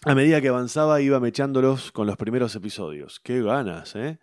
[0.07, 3.21] a medida que avanzaba iba mechándolos con los primeros episodios.
[3.21, 4.19] Qué ganas, ¿eh?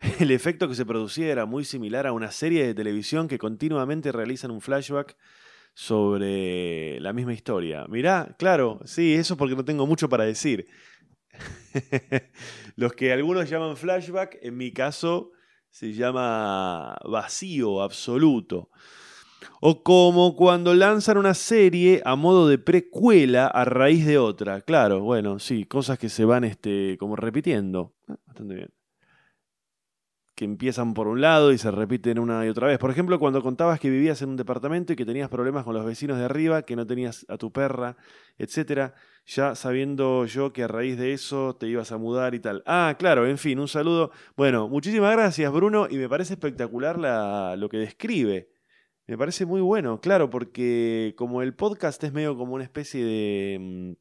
[0.20, 4.12] El efecto que se producía era muy similar a una serie de televisión que continuamente
[4.12, 5.16] realizan un flashback
[5.74, 7.86] sobre la misma historia.
[7.88, 10.66] Mirá, claro, sí, eso porque no tengo mucho para decir.
[12.76, 15.30] Los que algunos llaman flashback, en mi caso
[15.70, 18.68] se llama vacío absoluto.
[19.60, 24.60] O como cuando lanzan una serie a modo de precuela a raíz de otra.
[24.60, 27.94] Claro, bueno, sí, cosas que se van este, como repitiendo.
[28.08, 28.70] Ah, Bastante bien.
[30.34, 32.78] Que empiezan por un lado y se repiten una y otra vez.
[32.78, 35.84] Por ejemplo, cuando contabas que vivías en un departamento y que tenías problemas con los
[35.84, 37.96] vecinos de arriba, que no tenías a tu perra,
[38.38, 38.94] etcétera,
[39.26, 42.62] ya sabiendo yo que a raíz de eso te ibas a mudar y tal.
[42.66, 44.10] Ah, claro, en fin, un saludo.
[44.36, 48.48] Bueno, muchísimas gracias, Bruno, y me parece espectacular la, lo que describe.
[49.06, 53.58] Me parece muy bueno, claro, porque como el podcast es medio como una especie de,
[53.60, 53.92] mm,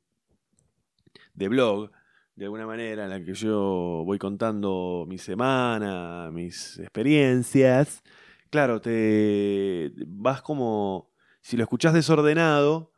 [1.33, 1.91] de blog,
[2.35, 8.03] de alguna manera, en la que yo voy contando mi semana, mis experiencias.
[8.49, 11.09] claro, te vas como,
[11.41, 12.91] si lo escuchás desordenado,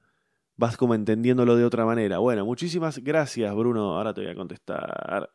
[0.58, 2.20] vas como entendiéndolo de otra manera.
[2.20, 3.98] Bueno, muchísimas gracias, Bruno.
[3.98, 5.30] Ahora te voy a contestar.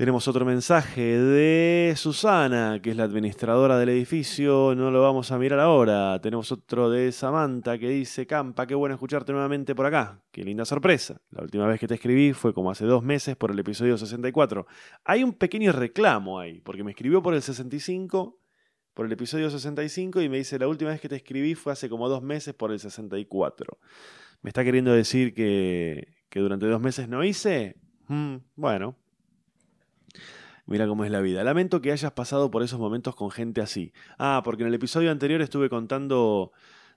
[0.00, 4.74] Tenemos otro mensaje de Susana, que es la administradora del edificio.
[4.74, 6.18] No lo vamos a mirar ahora.
[6.22, 10.24] Tenemos otro de Samantha que dice: Campa, qué bueno escucharte nuevamente por acá.
[10.32, 11.20] Qué linda sorpresa.
[11.28, 14.66] La última vez que te escribí fue como hace dos meses por el episodio 64.
[15.04, 18.40] Hay un pequeño reclamo ahí, porque me escribió por el 65,
[18.94, 21.90] por el episodio 65, y me dice: La última vez que te escribí fue hace
[21.90, 23.78] como dos meses por el 64.
[24.40, 27.76] ¿Me está queriendo decir que, que durante dos meses no hice?
[28.08, 28.96] Mm, bueno,
[30.70, 31.42] Mira cómo es la vida.
[31.42, 33.92] Lamento que hayas pasado por esos momentos con gente así.
[34.18, 36.52] Ah, porque en el episodio anterior estuve contando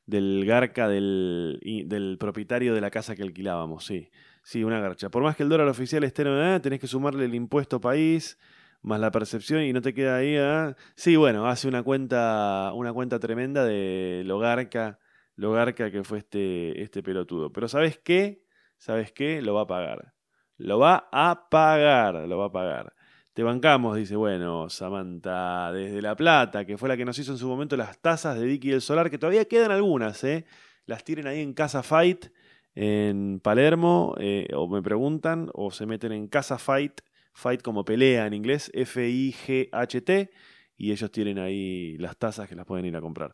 [0.06, 4.12] del garca del, del propietario de la casa que alquilábamos, sí.
[4.44, 5.10] Sí, una garcha.
[5.10, 8.38] Por más que el dólar oficial esté en tenés que sumarle el impuesto país
[8.84, 10.36] más la percepción y no te queda ahí.
[10.38, 10.76] ¿eh?
[10.96, 15.00] Sí, bueno, hace una cuenta, una cuenta tremenda de lo garca,
[15.36, 17.52] lo garca que fue este, este pelotudo.
[17.52, 18.44] Pero ¿sabes qué?
[18.78, 19.42] ¿Sabes qué?
[19.42, 20.14] Lo va a pagar.
[20.58, 22.94] Lo va a pagar, lo va a pagar.
[23.34, 27.40] Te bancamos, dice, bueno, Samantha, desde La Plata, que fue la que nos hizo en
[27.40, 30.46] su momento las tazas de Dicky del Solar, que todavía quedan algunas, ¿eh?
[30.86, 32.28] Las tienen ahí en Casa Fight,
[32.76, 37.02] en Palermo, eh, o me preguntan, o se meten en Casa Fight,
[37.34, 40.30] Fight como pelea en inglés, F-I-G-H-T,
[40.78, 43.34] y ellos tienen ahí las tazas que las pueden ir a comprar.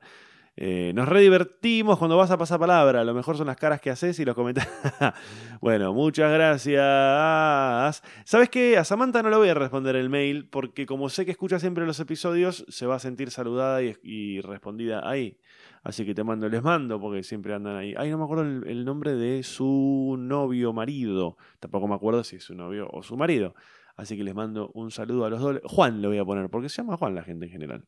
[0.55, 3.03] Eh, nos redivertimos cuando vas a pasar palabra.
[3.03, 4.73] Lo mejor son las caras que haces y los comentarios.
[5.61, 8.03] bueno, muchas gracias.
[8.25, 8.77] ¿Sabes qué?
[8.77, 11.85] A Samantha no le voy a responder el mail porque como sé que escucha siempre
[11.85, 15.37] los episodios, se va a sentir saludada y, respondida ahí.
[15.81, 17.93] Así que te mando, les mando porque siempre andan ahí.
[17.97, 21.37] Ay, no me acuerdo el, nombre de su novio marido.
[21.59, 23.55] Tampoco me acuerdo si es su novio o su marido.
[23.95, 25.61] Así que les mando un saludo a los dos.
[25.63, 27.85] Juan le voy a poner porque se llama Juan la gente en general.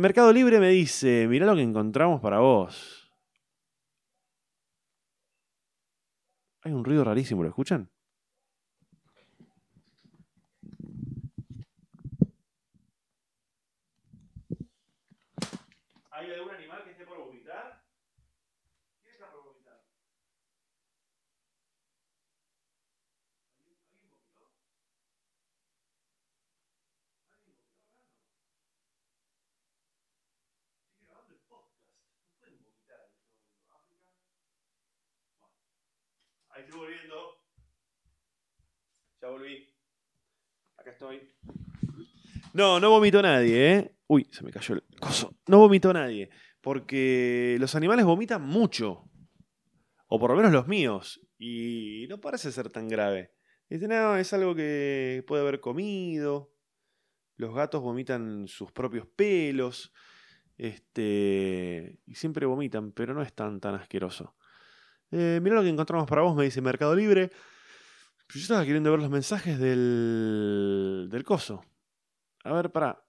[0.00, 3.08] Mercado Libre me dice, mirá lo que encontramos para vos.
[6.62, 7.88] Hay un ruido rarísimo, ¿lo escuchan?
[16.10, 17.84] ¿Hay algún animal que esté por vomitar?
[19.02, 19.80] ¿Quién está por vomitar?
[36.50, 37.16] Ahí estoy volviendo.
[39.22, 39.68] Ya volví.
[40.76, 41.20] Acá estoy.
[42.52, 43.96] No, no vomitó nadie, ¿eh?
[44.06, 45.36] Uy, se me cayó el coso.
[45.46, 46.30] No vomitó nadie.
[46.60, 49.08] Porque los animales vomitan mucho.
[50.08, 51.20] O por lo menos los míos.
[51.38, 53.32] Y no parece ser tan grave.
[53.68, 56.52] Dice, no, es algo que puede haber comido.
[57.36, 59.92] Los gatos vomitan sus propios pelos.
[60.56, 62.00] Este.
[62.04, 64.34] Y siempre vomitan, pero no es tan tan asqueroso.
[65.12, 67.32] Eh, mira lo que encontramos para vos, me dice Mercado Libre.
[68.32, 71.64] Yo estaba queriendo ver los mensajes del, del coso.
[72.44, 73.04] A ver, para.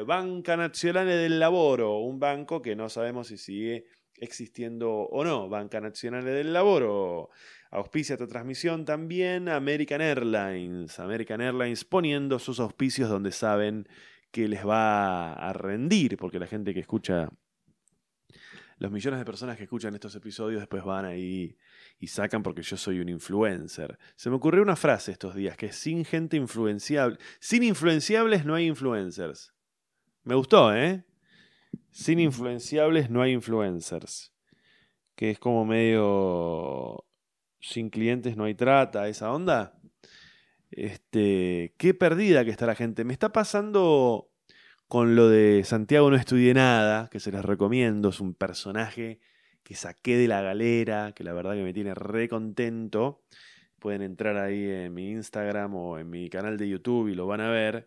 [0.06, 3.86] Banca Nazionale del Laboro, un banco que no sabemos si sigue
[4.18, 5.48] existiendo o no.
[5.48, 7.30] Banca Nazionale del Laboro.
[7.74, 11.00] Auspicia esta transmisión también American Airlines.
[11.00, 13.88] American Airlines poniendo sus auspicios donde saben
[14.30, 17.28] que les va a rendir, porque la gente que escucha,
[18.78, 21.58] los millones de personas que escuchan estos episodios después van ahí
[21.98, 23.98] y sacan porque yo soy un influencer.
[24.14, 27.18] Se me ocurrió una frase estos días que es sin gente influenciable.
[27.40, 29.52] Sin influenciables no hay influencers.
[30.22, 31.04] Me gustó, ¿eh?
[31.90, 34.32] Sin influenciables no hay influencers.
[35.16, 37.04] Que es como medio
[37.64, 39.74] sin clientes no hay trata, esa onda.
[40.70, 43.04] Este, qué perdida que está la gente.
[43.04, 44.28] Me está pasando
[44.86, 49.18] con lo de Santiago no estudié nada, que se les recomiendo, es un personaje
[49.62, 53.22] que saqué de la galera, que la verdad que me tiene re contento.
[53.78, 57.40] Pueden entrar ahí en mi Instagram o en mi canal de YouTube y lo van
[57.40, 57.86] a ver,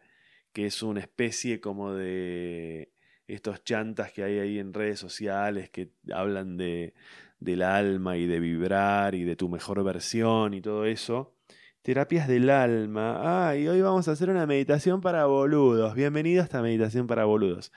[0.54, 2.92] que es una especie como de
[3.28, 6.94] estos chantas que hay ahí en redes sociales que hablan de,
[7.40, 11.36] del alma y de vibrar y de tu mejor versión y todo eso.
[11.82, 13.50] Terapias del alma.
[13.50, 15.96] Ah, y hoy vamos a hacer una meditación para boludos.
[15.96, 17.72] Bienvenido a esta meditación para boludos.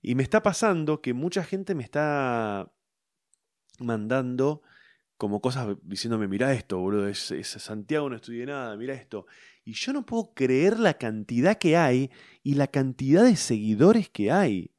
[0.00, 2.72] Y me está pasando que mucha gente me está
[3.78, 4.62] mandando
[5.22, 9.26] como cosas diciéndome, mira esto, boludo, es, Santiago, no estudié nada, mira esto.
[9.64, 12.10] Y yo no puedo creer la cantidad que hay
[12.42, 14.72] y la cantidad de seguidores que hay.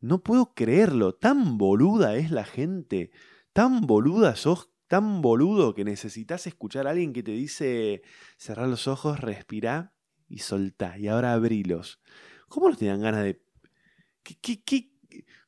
[0.00, 3.12] No puedo creerlo, tan boluda es la gente,
[3.54, 8.02] tan boluda sos, tan boludo que necesitas escuchar a alguien que te dice,
[8.36, 9.94] cerrar los ojos, respira
[10.28, 12.02] y soltá, y ahora abrilos.
[12.48, 13.42] ¿Cómo no te dan ganas de...
[14.22, 14.90] ¿Qué, qué,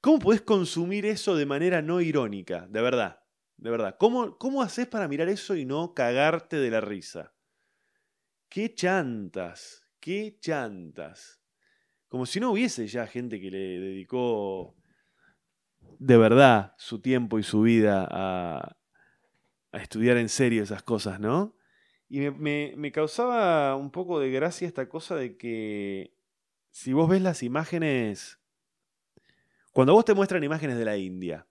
[0.01, 2.67] cómo podés consumir eso de manera no irónica?
[2.69, 3.21] De verdad.
[3.57, 7.35] De verdad, ¿cómo, ¿cómo haces para mirar eso y no cagarte de la risa?
[8.49, 9.85] ¡Qué chantas!
[9.99, 11.41] ¡Qué chantas!
[12.07, 14.77] Como si no hubiese ya gente que le dedicó
[15.99, 18.77] de verdad su tiempo y su vida a,
[19.73, 21.57] a estudiar en serio esas cosas, ¿no?
[22.09, 26.15] Y me, me, causaba un poco de gracia esta cosa de que
[26.71, 28.39] si vos ves las imágenes,
[29.73, 31.47] cuando vos te muestran imágenes de la India,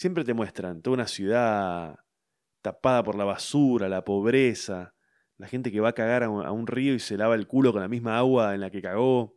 [0.00, 1.98] Siempre te muestran toda una ciudad
[2.62, 4.94] tapada por la basura, la pobreza,
[5.36, 7.82] la gente que va a cagar a un, río y se lava el culo con
[7.82, 9.36] la misma agua en la que cagó.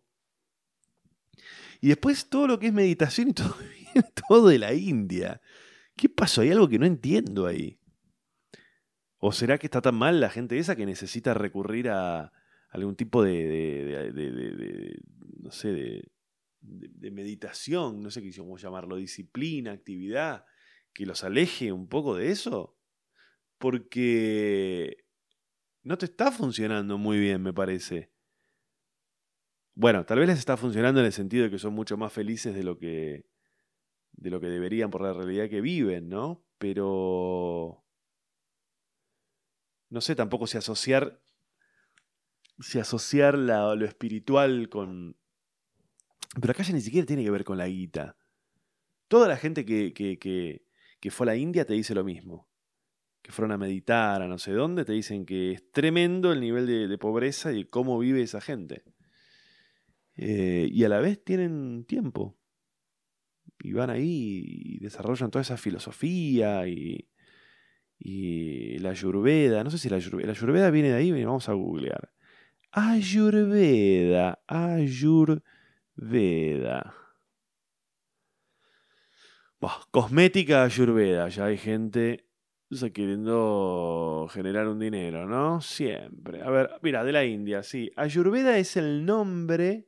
[1.82, 3.58] Y después todo lo que es meditación y todo,
[4.28, 5.42] todo de la India.
[5.96, 6.42] ¿Qué pasó?
[6.42, 7.80] Hay algo que no entiendo ahí.
[9.18, 12.34] ¿O será que está tan mal la gente esa que necesita recurrir a
[12.70, 13.48] algún tipo de,
[14.12, 15.00] de
[15.40, 15.72] no sé,
[16.64, 20.46] de, meditación, no sé llamarlo, disciplina, actividad,
[20.94, 22.78] que los aleje un poco de eso?
[23.58, 25.06] Porque
[25.84, 28.12] no te está funcionando muy bien, me parece.
[29.76, 32.56] Bueno, tal vez les está funcionando en el sentido de que son mucho más felices
[32.56, 33.26] de lo que
[34.14, 36.46] de lo que deberían por la realidad que viven, ¿no?
[36.58, 37.84] Pero
[39.90, 41.22] no sé tampoco si asociar
[42.60, 45.18] si asociar lo espiritual con
[46.40, 48.18] pero acá ya ni siquiera tiene que ver con la guita.
[49.08, 50.66] Toda la gente que, que,
[51.00, 52.50] que fue a la India te dice lo mismo.
[53.22, 56.66] Que fueron a meditar a no sé dónde, te dicen que es tremendo el nivel
[56.66, 58.84] de, pobreza y cómo vive esa gente.
[60.16, 62.38] Eh, y a la vez tienen tiempo.
[63.64, 67.10] Y van ahí y desarrollan toda esa filosofía y,
[67.98, 69.64] y la ayurveda.
[69.64, 72.12] No sé si la ayurveda, la ayurveda viene de ahí, vamos a googlear.
[72.72, 75.44] Ayurveda, ayurveda
[79.92, 82.28] cosmética ayurveda, ya hay gente
[82.92, 85.62] queriendo generar un dinero, ¿no?
[85.62, 86.42] Siempre.
[86.42, 87.92] A ver, mira, de la India, sí.
[87.96, 89.88] Ayurveda es el nombre.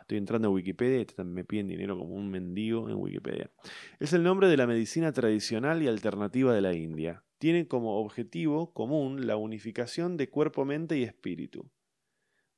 [0.00, 3.50] Estoy entrando a Wikipedia y me piden dinero como un mendigo en Wikipedia.
[3.98, 7.24] Es el nombre de la medicina tradicional y alternativa de la India.
[7.38, 11.70] Tiene como objetivo común la unificación de cuerpo, mente y espíritu.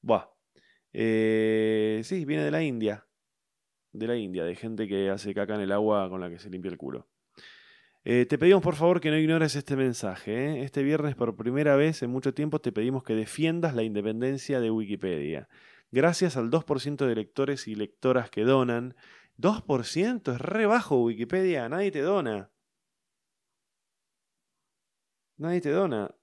[0.00, 0.28] Buah.
[0.92, 3.06] Eh, sí, viene de la India
[3.92, 6.50] de la India, de gente que hace caca en el agua con la que se
[6.50, 7.06] limpia el culo.
[8.04, 10.32] Eh, te pedimos por favor que no ignores este mensaje.
[10.32, 10.64] ¿eh?
[10.64, 14.70] Este viernes por primera vez en mucho tiempo te pedimos que defiendas la independencia de
[14.70, 15.48] Wikipedia.
[15.92, 18.96] Gracias al 2% de lectores y lectoras que donan.
[19.38, 22.50] 2% es re bajo Wikipedia, nadie te dona.
[25.36, 26.14] Nadie te dona.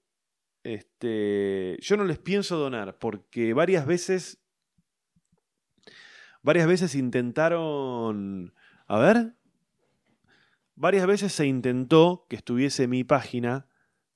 [0.62, 4.40] Este, yo no les pienso donar porque varias veces
[6.42, 8.54] varias veces intentaron,
[8.86, 9.34] a ver,
[10.74, 13.68] varias veces se intentó que estuviese mi página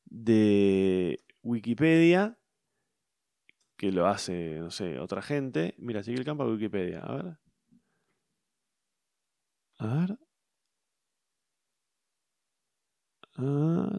[0.05, 2.39] de Wikipedia,
[3.77, 5.75] que lo hace, no sé, otra gente.
[5.79, 7.39] Mira, sigue el campo de Wikipedia, a ver.
[9.79, 10.19] A ver.
[13.37, 13.99] Ah,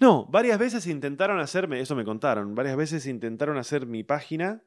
[0.00, 4.62] no, varias veces intentaron hacerme, eso me contaron, varias veces intentaron hacer mi página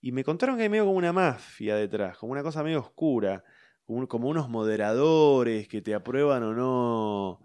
[0.00, 3.44] y me contaron que hay medio como una mafia detrás, como una cosa medio oscura,
[3.86, 7.40] como, unos moderadores que te aprueban o no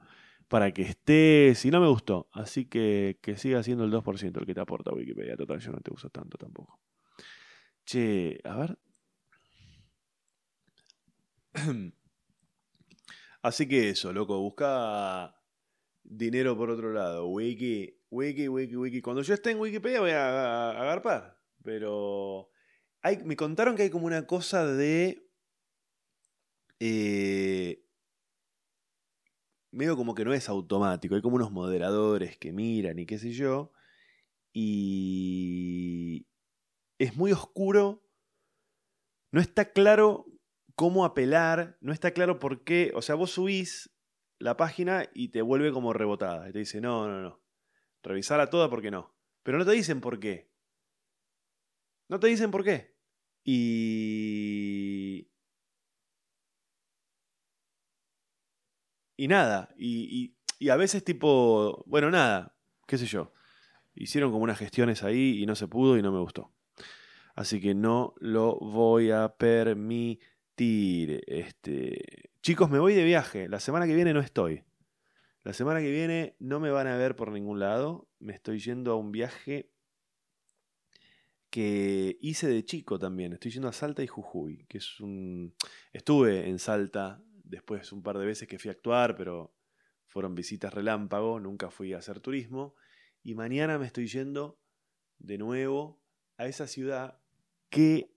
[0.53, 1.65] para que estés.
[1.65, 2.29] Y no me gustó.
[2.31, 5.35] Así que que siga siendo el 2% el que te aporta Wikipedia.
[5.35, 6.79] Total, yo no te uso tanto tampoco.
[7.83, 8.77] Che, a ver.
[13.41, 15.35] Así que eso, loco, busca
[16.03, 17.29] dinero por otro lado.
[17.29, 19.01] Wiki, wiki, wiki, wiki.
[19.01, 21.41] Cuando yo esté en Wikipedia voy a agarpar.
[21.63, 22.51] Pero
[23.25, 25.31] me contaron que hay como una cosa de...
[26.79, 27.82] Eh,
[29.73, 33.31] medio como que no es automático, hay como unos moderadores que miran y qué sé
[33.31, 33.71] yo.
[34.53, 36.27] Y
[36.99, 38.05] es muy oscuro.
[39.31, 40.25] No está claro
[40.75, 43.91] cómo apelar, no está claro por qué, o sea, vos subís
[44.39, 47.43] la página y te vuelve como rebotada, y te dice, no, no, no,
[48.03, 50.51] revisala toda porque no, pero no te dicen por qué.
[52.09, 52.95] No te dicen por qué.
[53.43, 55.12] Y...
[59.15, 60.35] Y nada, y,
[60.69, 62.55] a veces tipo, bueno, nada,
[62.87, 63.33] qué sé yo.
[63.95, 66.51] Hicieron como unas gestiones ahí y no se pudo y no me gustó.
[67.35, 71.21] Así que no lo voy a permitir.
[71.27, 72.31] Este...
[72.41, 73.47] Chicos, me voy de viaje.
[73.49, 74.63] La semana que viene no estoy.
[75.43, 78.07] La semana que viene no me van a ver por ningún lado.
[78.19, 79.69] Me estoy yendo a un viaje
[81.49, 83.33] que hice de chico también.
[83.33, 85.53] Estoy yendo a Salta y Jujuy, que es un...
[85.91, 89.53] Estuve en Salta después un par de veces que fui a actuar, pero
[90.07, 92.75] fueron visitas relámpago, nunca fui a hacer turismo.
[93.21, 94.59] Y mañana me estoy yendo
[95.17, 96.01] de nuevo
[96.37, 97.19] a esa ciudad
[97.69, 98.13] que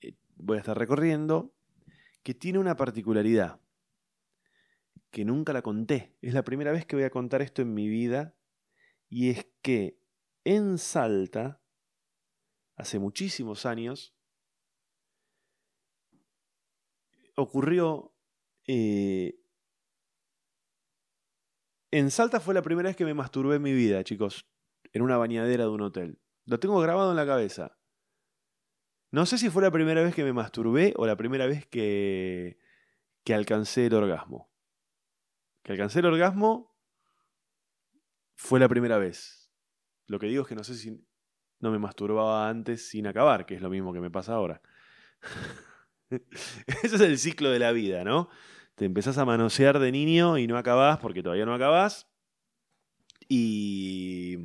[0.00, 1.54] eh, voy a estar recorriendo,
[2.22, 3.60] que tiene una particularidad
[5.10, 6.16] que nunca la conté.
[6.20, 8.34] Es la primera vez que voy a contar esto en mi vida.
[9.08, 9.98] Y es que
[10.44, 11.60] en Salta,
[12.76, 14.14] hace muchísimos años,
[17.34, 18.09] ocurrió...
[18.72, 19.34] Eh,
[21.90, 24.48] en Salta fue la primera vez que me masturbé en mi vida, chicos,
[24.92, 26.20] en una bañadera de un hotel.
[26.44, 27.76] Lo tengo grabado en la cabeza.
[29.10, 32.60] No sé si fue la primera vez que me masturbé o la primera vez que,
[33.24, 34.52] que alcancé el orgasmo.
[35.64, 36.72] Que alcancé el orgasmo
[38.36, 39.52] fue la primera vez.
[40.06, 41.04] Lo que digo es que no sé si
[41.58, 44.62] no me masturbaba antes sin acabar, que es lo mismo que me pasa ahora.
[46.84, 48.28] Ese es el ciclo de la vida, ¿no?
[48.80, 52.08] Te empezás a manosear de niño y no acabás porque todavía no acabás.
[53.28, 54.38] Y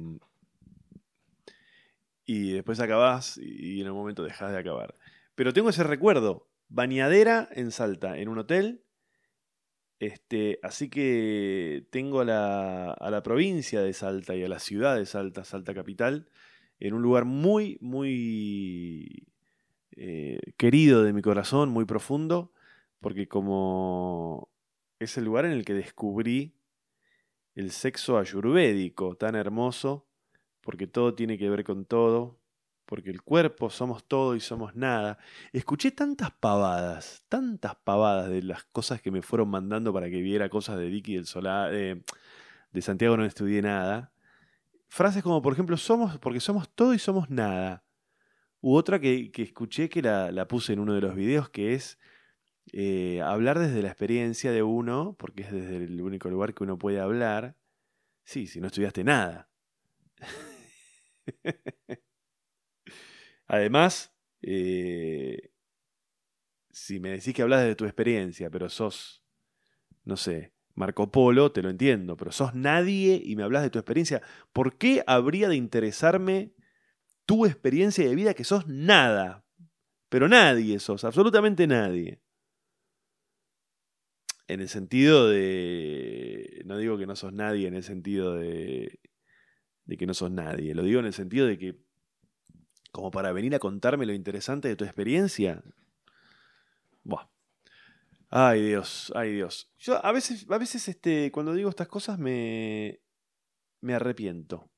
[2.25, 4.95] y después acabás y en un momento dejás de acabar.
[5.35, 8.83] Pero tengo ese recuerdo, bañadera en Salta, en un hotel.
[9.99, 14.97] Este, así que tengo a la, a la provincia de Salta y a la ciudad
[14.97, 16.27] de Salta, Salta Capital,
[16.81, 19.29] en un lugar muy, muy
[19.95, 22.51] eh, querido de mi corazón, muy profundo,
[22.99, 24.49] porque como
[24.99, 26.55] es el lugar en el que descubrí
[27.53, 30.07] el sexo ayurvédico tan hermoso
[30.65, 32.39] porque todo tiene que ver con todo,
[32.87, 35.19] porque el cuerpo somos todo y somos nada.
[35.53, 40.49] Escuché tantas pavadas, tantas pavadas de las cosas que me fueron mandando para que viera
[40.49, 42.01] cosas de Vicky del Solar, de,
[42.81, 44.11] Santiago no estudié nada.
[44.89, 47.83] Frases como, por ejemplo, somos, porque somos todo y somos nada.
[48.61, 51.99] U otra que, escuché que la, puse en uno de los videos, que es
[52.73, 56.77] eh, hablar desde la experiencia de uno, porque es desde el único lugar que uno
[56.77, 57.55] puede hablar.
[58.25, 59.49] Sí, si no estudiaste nada.
[63.47, 65.49] Además, eh,
[66.71, 69.23] si me decís que hablas de tu experiencia, pero sos,
[70.05, 73.79] no sé, Marco Polo, te lo entiendo, pero sos nadie y me hablas de tu
[73.79, 74.21] experiencia,
[74.53, 76.53] ¿por qué habría de interesarme
[77.25, 79.45] tu experiencia de vida que sos nada?
[80.09, 82.21] Pero nadie sos, absolutamente nadie.
[84.47, 86.61] En el sentido de...
[86.65, 88.99] No digo que no sos nadie, en el sentido de
[89.85, 90.73] de que no sos nadie.
[90.73, 91.79] Lo digo en el sentido de que,
[92.91, 95.63] como para venir a contarme lo interesante de tu experiencia.
[97.03, 97.27] Buah.
[98.29, 99.71] Ay Dios, ay Dios.
[99.77, 102.99] Yo a veces, a veces este, cuando digo estas cosas me,
[103.81, 104.69] me arrepiento.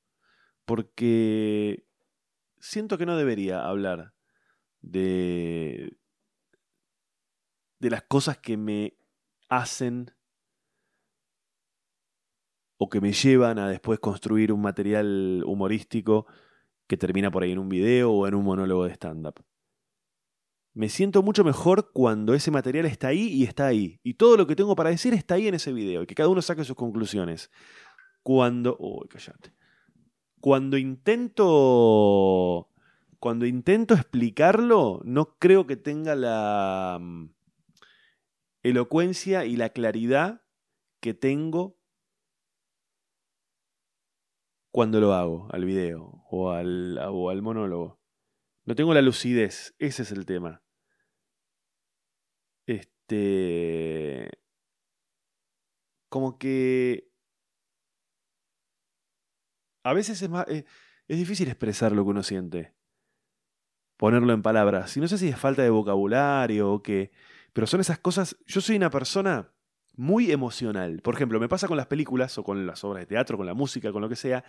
[0.64, 1.86] Porque
[2.60, 4.12] siento que no debería hablar
[4.82, 5.96] de,
[7.78, 8.94] de las cosas que me
[9.48, 10.12] hacen
[12.78, 16.26] o que me llevan a después construir un material humorístico
[16.86, 19.44] que termina por ahí en un video o en un monólogo de stand-up.
[20.74, 23.98] Me siento mucho mejor cuando ese material está ahí y está ahí.
[24.04, 26.04] Y todo lo que tengo para decir está ahí en ese video.
[26.04, 27.50] Y que cada uno saque sus conclusiones.
[28.22, 28.76] Cuando.
[28.78, 29.52] Uy, callate.
[30.40, 32.68] Cuando intento.
[33.18, 37.30] Cuando intento explicarlo, no creo que tenga la mm,
[38.68, 40.42] elocuencia y la claridad
[41.00, 41.78] que tengo
[44.70, 48.00] cuando lo hago, al video o al, o al monólogo.
[48.64, 50.62] No tengo la lucidez, ese es el tema.
[52.66, 54.30] Este.
[56.10, 57.10] Como que.
[59.84, 60.64] A veces es, más, es,
[61.08, 62.74] difícil expresar lo que uno siente.
[63.96, 64.96] Ponerlo en palabras.
[64.96, 67.10] Y no sé si es falta de vocabulario o qué.
[67.58, 68.36] Pero son esas cosas.
[68.46, 69.52] Yo soy una persona
[69.96, 71.00] muy emocional.
[71.02, 73.54] Por ejemplo, me pasa con las películas o con las obras de teatro, con la
[73.54, 74.44] música, con lo que sea,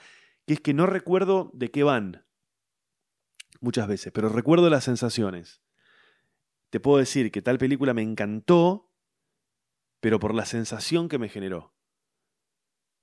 [0.45, 2.27] que es que no recuerdo de qué van
[3.61, 5.63] muchas veces, pero recuerdo las sensaciones.
[6.69, 8.93] te puedo decir que tal película me encantó,
[10.01, 11.73] pero por la sensación que me generó.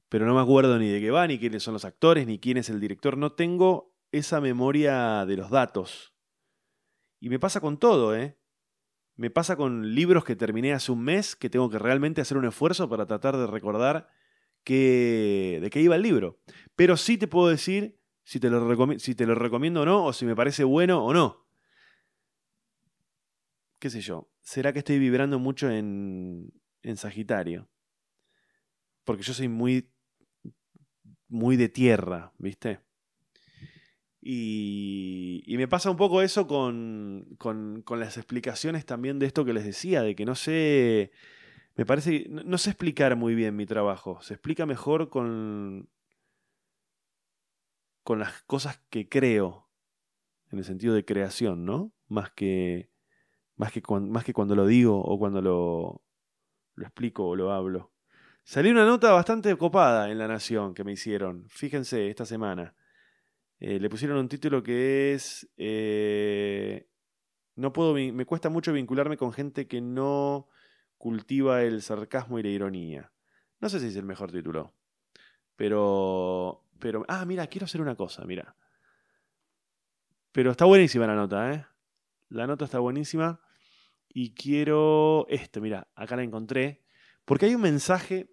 [0.08, 2.58] Pero no me acuerdo ni de qué va, ni quiénes son los actores, ni quién
[2.58, 3.18] es el director.
[3.18, 6.14] No tengo esa memoria de los datos.
[7.18, 8.38] Y me pasa con todo, ¿eh?
[9.16, 12.44] Me pasa con libros que terminé hace un mes, que tengo que realmente hacer un
[12.44, 14.08] esfuerzo para tratar de recordar
[14.72, 16.38] de qué iba el libro.
[16.74, 20.12] Pero sí te puedo decir si te, lo si te lo recomiendo o no, o
[20.12, 21.46] si me parece bueno o no.
[23.78, 24.30] ¿Qué sé yo?
[24.40, 26.52] ¿Será que estoy vibrando mucho en,
[26.82, 27.68] en Sagitario?
[29.04, 29.92] Porque yo soy muy,
[31.28, 32.80] muy de tierra, ¿viste?
[34.28, 39.44] Y, y, me pasa un poco eso con, con, con, las explicaciones también de esto
[39.44, 41.12] que les decía, de que no sé,
[41.76, 45.88] me parece, no, sé explicar muy bien mi trabajo, se explica mejor con,
[48.02, 49.68] con las cosas que creo,
[50.50, 51.92] en el sentido de creación, ¿no?
[52.08, 52.90] Más que,
[53.54, 56.02] más que, más que cuando lo digo o cuando lo,
[56.74, 57.92] lo explico o lo hablo.
[58.42, 62.74] Salió una nota bastante copada en La Nación que me hicieron, fíjense, esta semana.
[63.58, 65.48] Eh, le pusieron un título que es...
[65.56, 66.88] Eh,
[67.54, 70.48] no puedo, me cuesta mucho vincularme con gente que no
[70.98, 73.12] cultiva el sarcasmo y la ironía.
[73.60, 74.74] No sé si es el mejor título,
[75.56, 78.56] pero pero, ah, mira, quiero hacer una cosa, mira.
[80.32, 81.66] Pero está buenísima la nota, ¿eh?
[82.28, 83.40] La nota está buenísima.
[84.08, 86.84] Y quiero esto, mira, acá la encontré.
[87.24, 88.30] Porque hay un mensaje.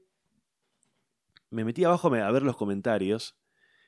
[1.49, 3.37] Me metí abajo a ver los comentarios.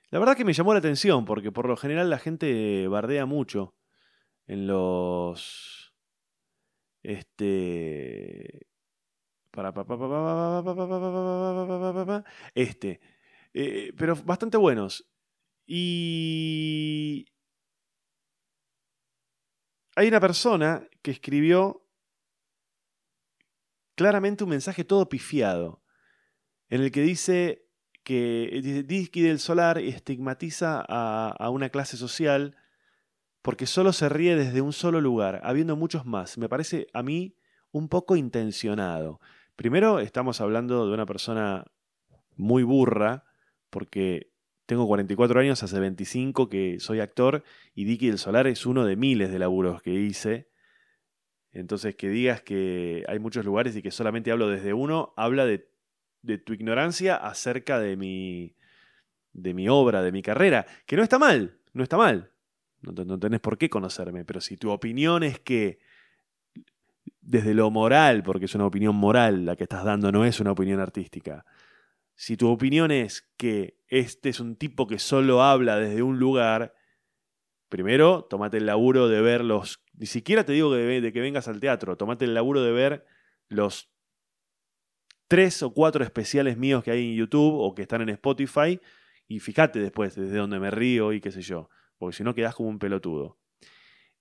[0.10, 3.76] La verdad que me llamó la atención, porque por lo general la gente bardea mucho
[4.48, 5.94] en los.
[7.04, 8.68] Este.
[12.54, 13.00] Este.
[13.54, 15.10] Eh, pero bastante buenos.
[15.66, 17.26] Y
[19.96, 21.88] hay una persona que escribió
[23.96, 25.82] claramente un mensaje todo pifiado,
[26.70, 27.65] en el que dice
[28.06, 32.56] que Disky del Solar estigmatiza a, a, una clase social
[33.42, 36.38] porque solo se ríe desde un solo lugar, habiendo muchos más.
[36.38, 37.36] Me parece a mí
[37.72, 39.20] un poco intencionado.
[39.56, 41.66] Primero, estamos hablando de una persona
[42.36, 43.26] muy burra,
[43.70, 44.32] porque
[44.66, 47.44] tengo 44 años, hace 25 que soy actor
[47.74, 50.50] y Dicky del Solar es uno de miles de laburos que hice.
[51.52, 55.70] Entonces, que digas que hay muchos lugares y que solamente hablo desde uno, habla de,
[56.46, 58.56] tu ignorancia acerca de mi,
[59.34, 62.32] de mi obra, de mi carrera, que no está mal, no está mal.
[62.82, 65.80] No, no tenés por qué conocerme, pero si tu opinión es que
[67.22, 70.52] desde lo moral, porque es una opinión moral la que estás dando, no es una
[70.52, 71.46] opinión artística,
[72.16, 76.74] si tu opinión es que este es un tipo que solo habla desde un lugar,
[77.70, 79.84] primero, tomate el laburo de ver los...
[79.94, 83.06] Ni siquiera te digo de, que vengas al teatro, tomate el laburo de ver
[83.50, 83.94] los
[85.28, 88.80] tres o cuatro especiales míos que hay en YouTube o que están en Spotify
[89.28, 92.56] y fíjate después desde dónde me río y qué sé yo, porque si no quedas
[92.56, 93.38] como un pelotudo.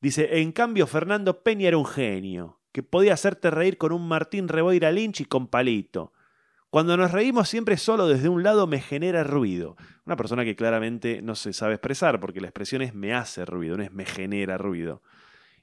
[0.01, 4.49] Dice, en cambio Fernando Peña era un genio, que podía hacerte reír con un Martín
[4.49, 6.13] Reboira Lynch y con Palito.
[6.75, 9.77] Cuando nos reímos siempre solo desde un lado me genera ruido.
[10.07, 13.77] Una persona que claramente no se sabe expresar, porque la expresión es me hace ruido,
[13.77, 15.01] no es me genera ruido.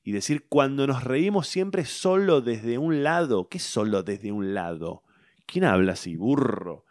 [0.03, 3.49] Y decir cuando nos reímos siempre solo desde un lado.
[3.49, 5.03] ¿Qué solo desde un lado?
[5.51, 6.15] ¿Quién habla así?
[6.15, 6.85] Burro.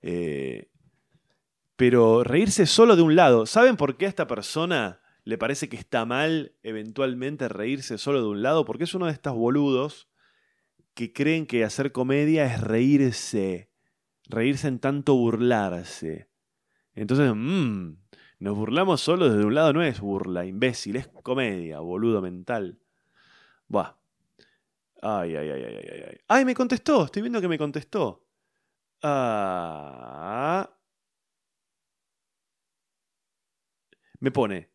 [0.00, 0.70] Eh,
[1.76, 3.44] pero reírse solo de un lado.
[3.44, 8.28] ¿Saben por qué a esta persona le parece que está mal eventualmente reírse solo de
[8.28, 8.64] un lado?
[8.64, 10.08] Porque es uno de estos boludos
[10.94, 13.70] que creen que hacer comedia es reírse,
[14.26, 16.30] reírse en tanto burlarse.
[16.94, 17.96] Entonces, mmm,
[18.38, 22.78] nos burlamos solo desde un lado, no es burla, imbécil, es comedia, boludo mental.
[23.68, 24.05] Buah.
[25.08, 26.18] Ay, ay, ay, ay, ay, ay.
[26.26, 28.26] Ay, me contestó, estoy viendo que me contestó.
[29.02, 30.68] Ah.
[34.20, 34.68] Me pone,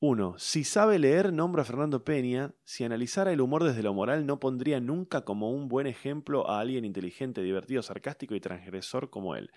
[0.00, 0.34] 1.
[0.38, 2.54] Si sabe leer, nombra a Fernando Peña.
[2.62, 6.60] Si analizara el humor desde lo moral, no pondría nunca como un buen ejemplo a
[6.60, 9.50] alguien inteligente, divertido, sarcástico y transgresor como él.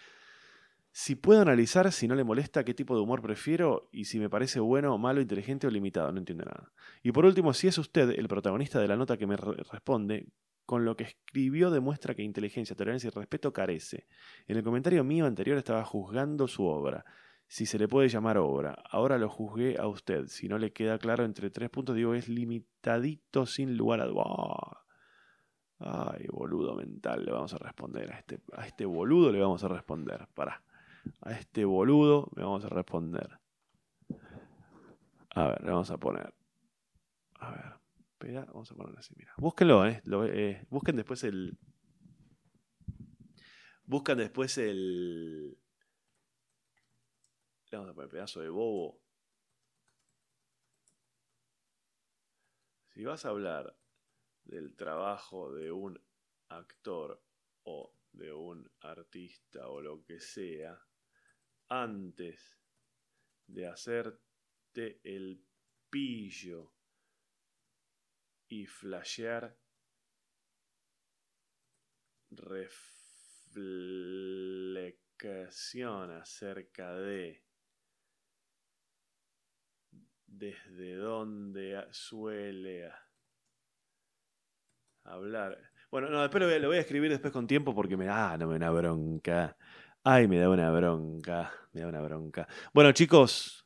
[0.99, 4.31] Si puedo analizar, si no le molesta, qué tipo de humor prefiero y si me
[4.31, 6.71] parece bueno, malo, inteligente o limitado, no entiende nada.
[7.03, 10.25] Y por último, si es usted el protagonista de la nota que me responde,
[10.65, 14.07] con lo que escribió demuestra que inteligencia, tolerancia y respeto carece.
[14.47, 17.05] En el comentario mío anterior estaba juzgando su obra
[17.45, 18.81] si se le puede llamar obra.
[18.89, 20.25] Ahora lo juzgué a usted.
[20.25, 24.83] Si no le queda claro entre tres puntos, digo, es limitadito sin lugar a...
[25.77, 28.11] Ay, boludo mental, le vamos a responder.
[28.11, 30.27] A este, a este boludo le vamos a responder.
[30.33, 30.63] Para.
[31.21, 33.39] A este boludo le vamos a responder.
[35.35, 36.33] A ver, le vamos a poner.
[37.39, 37.73] A ver,
[38.11, 39.33] espera, vamos a ponerlo así, mira.
[39.37, 40.01] Búsquenlo, ¿eh?
[40.05, 41.57] Lo- eh, busquen después el...
[43.85, 45.57] Buscan después el...
[47.69, 48.99] Le vamos a poner pedazo de bobo.
[52.89, 53.77] Si vas a hablar
[54.45, 56.01] del trabajo de un
[56.49, 57.21] actor
[57.63, 60.86] o de un artista o lo que sea,
[61.69, 62.57] antes
[63.47, 65.43] de hacerte el
[65.89, 66.73] pillo
[68.47, 69.57] y flashear
[72.29, 73.31] reflexión
[76.11, 77.43] acerca de
[80.25, 82.91] desde dónde suele
[85.03, 85.57] hablar.
[85.89, 88.47] Bueno, no, después lo voy, a, escribir después con tiempo porque me da, ah, no
[88.47, 89.57] me da bronca.
[90.09, 92.47] Ay, me da una bronca, me da una bronca.
[92.73, 93.65] Bueno, chicos,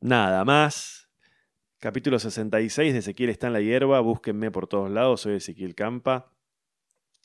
[0.00, 1.10] nada más.
[1.78, 4.00] Capítulo 66 de Ezequiel está en la hierba.
[4.00, 5.20] Búsquenme por todos lados.
[5.20, 6.32] Soy Ezequiel Campa.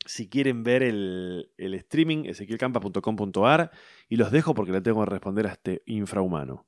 [0.05, 3.71] Si quieren ver el, el streaming, ezequielcampa.com.ar.
[4.09, 6.65] Y los dejo porque le tengo que responder a este infrahumano.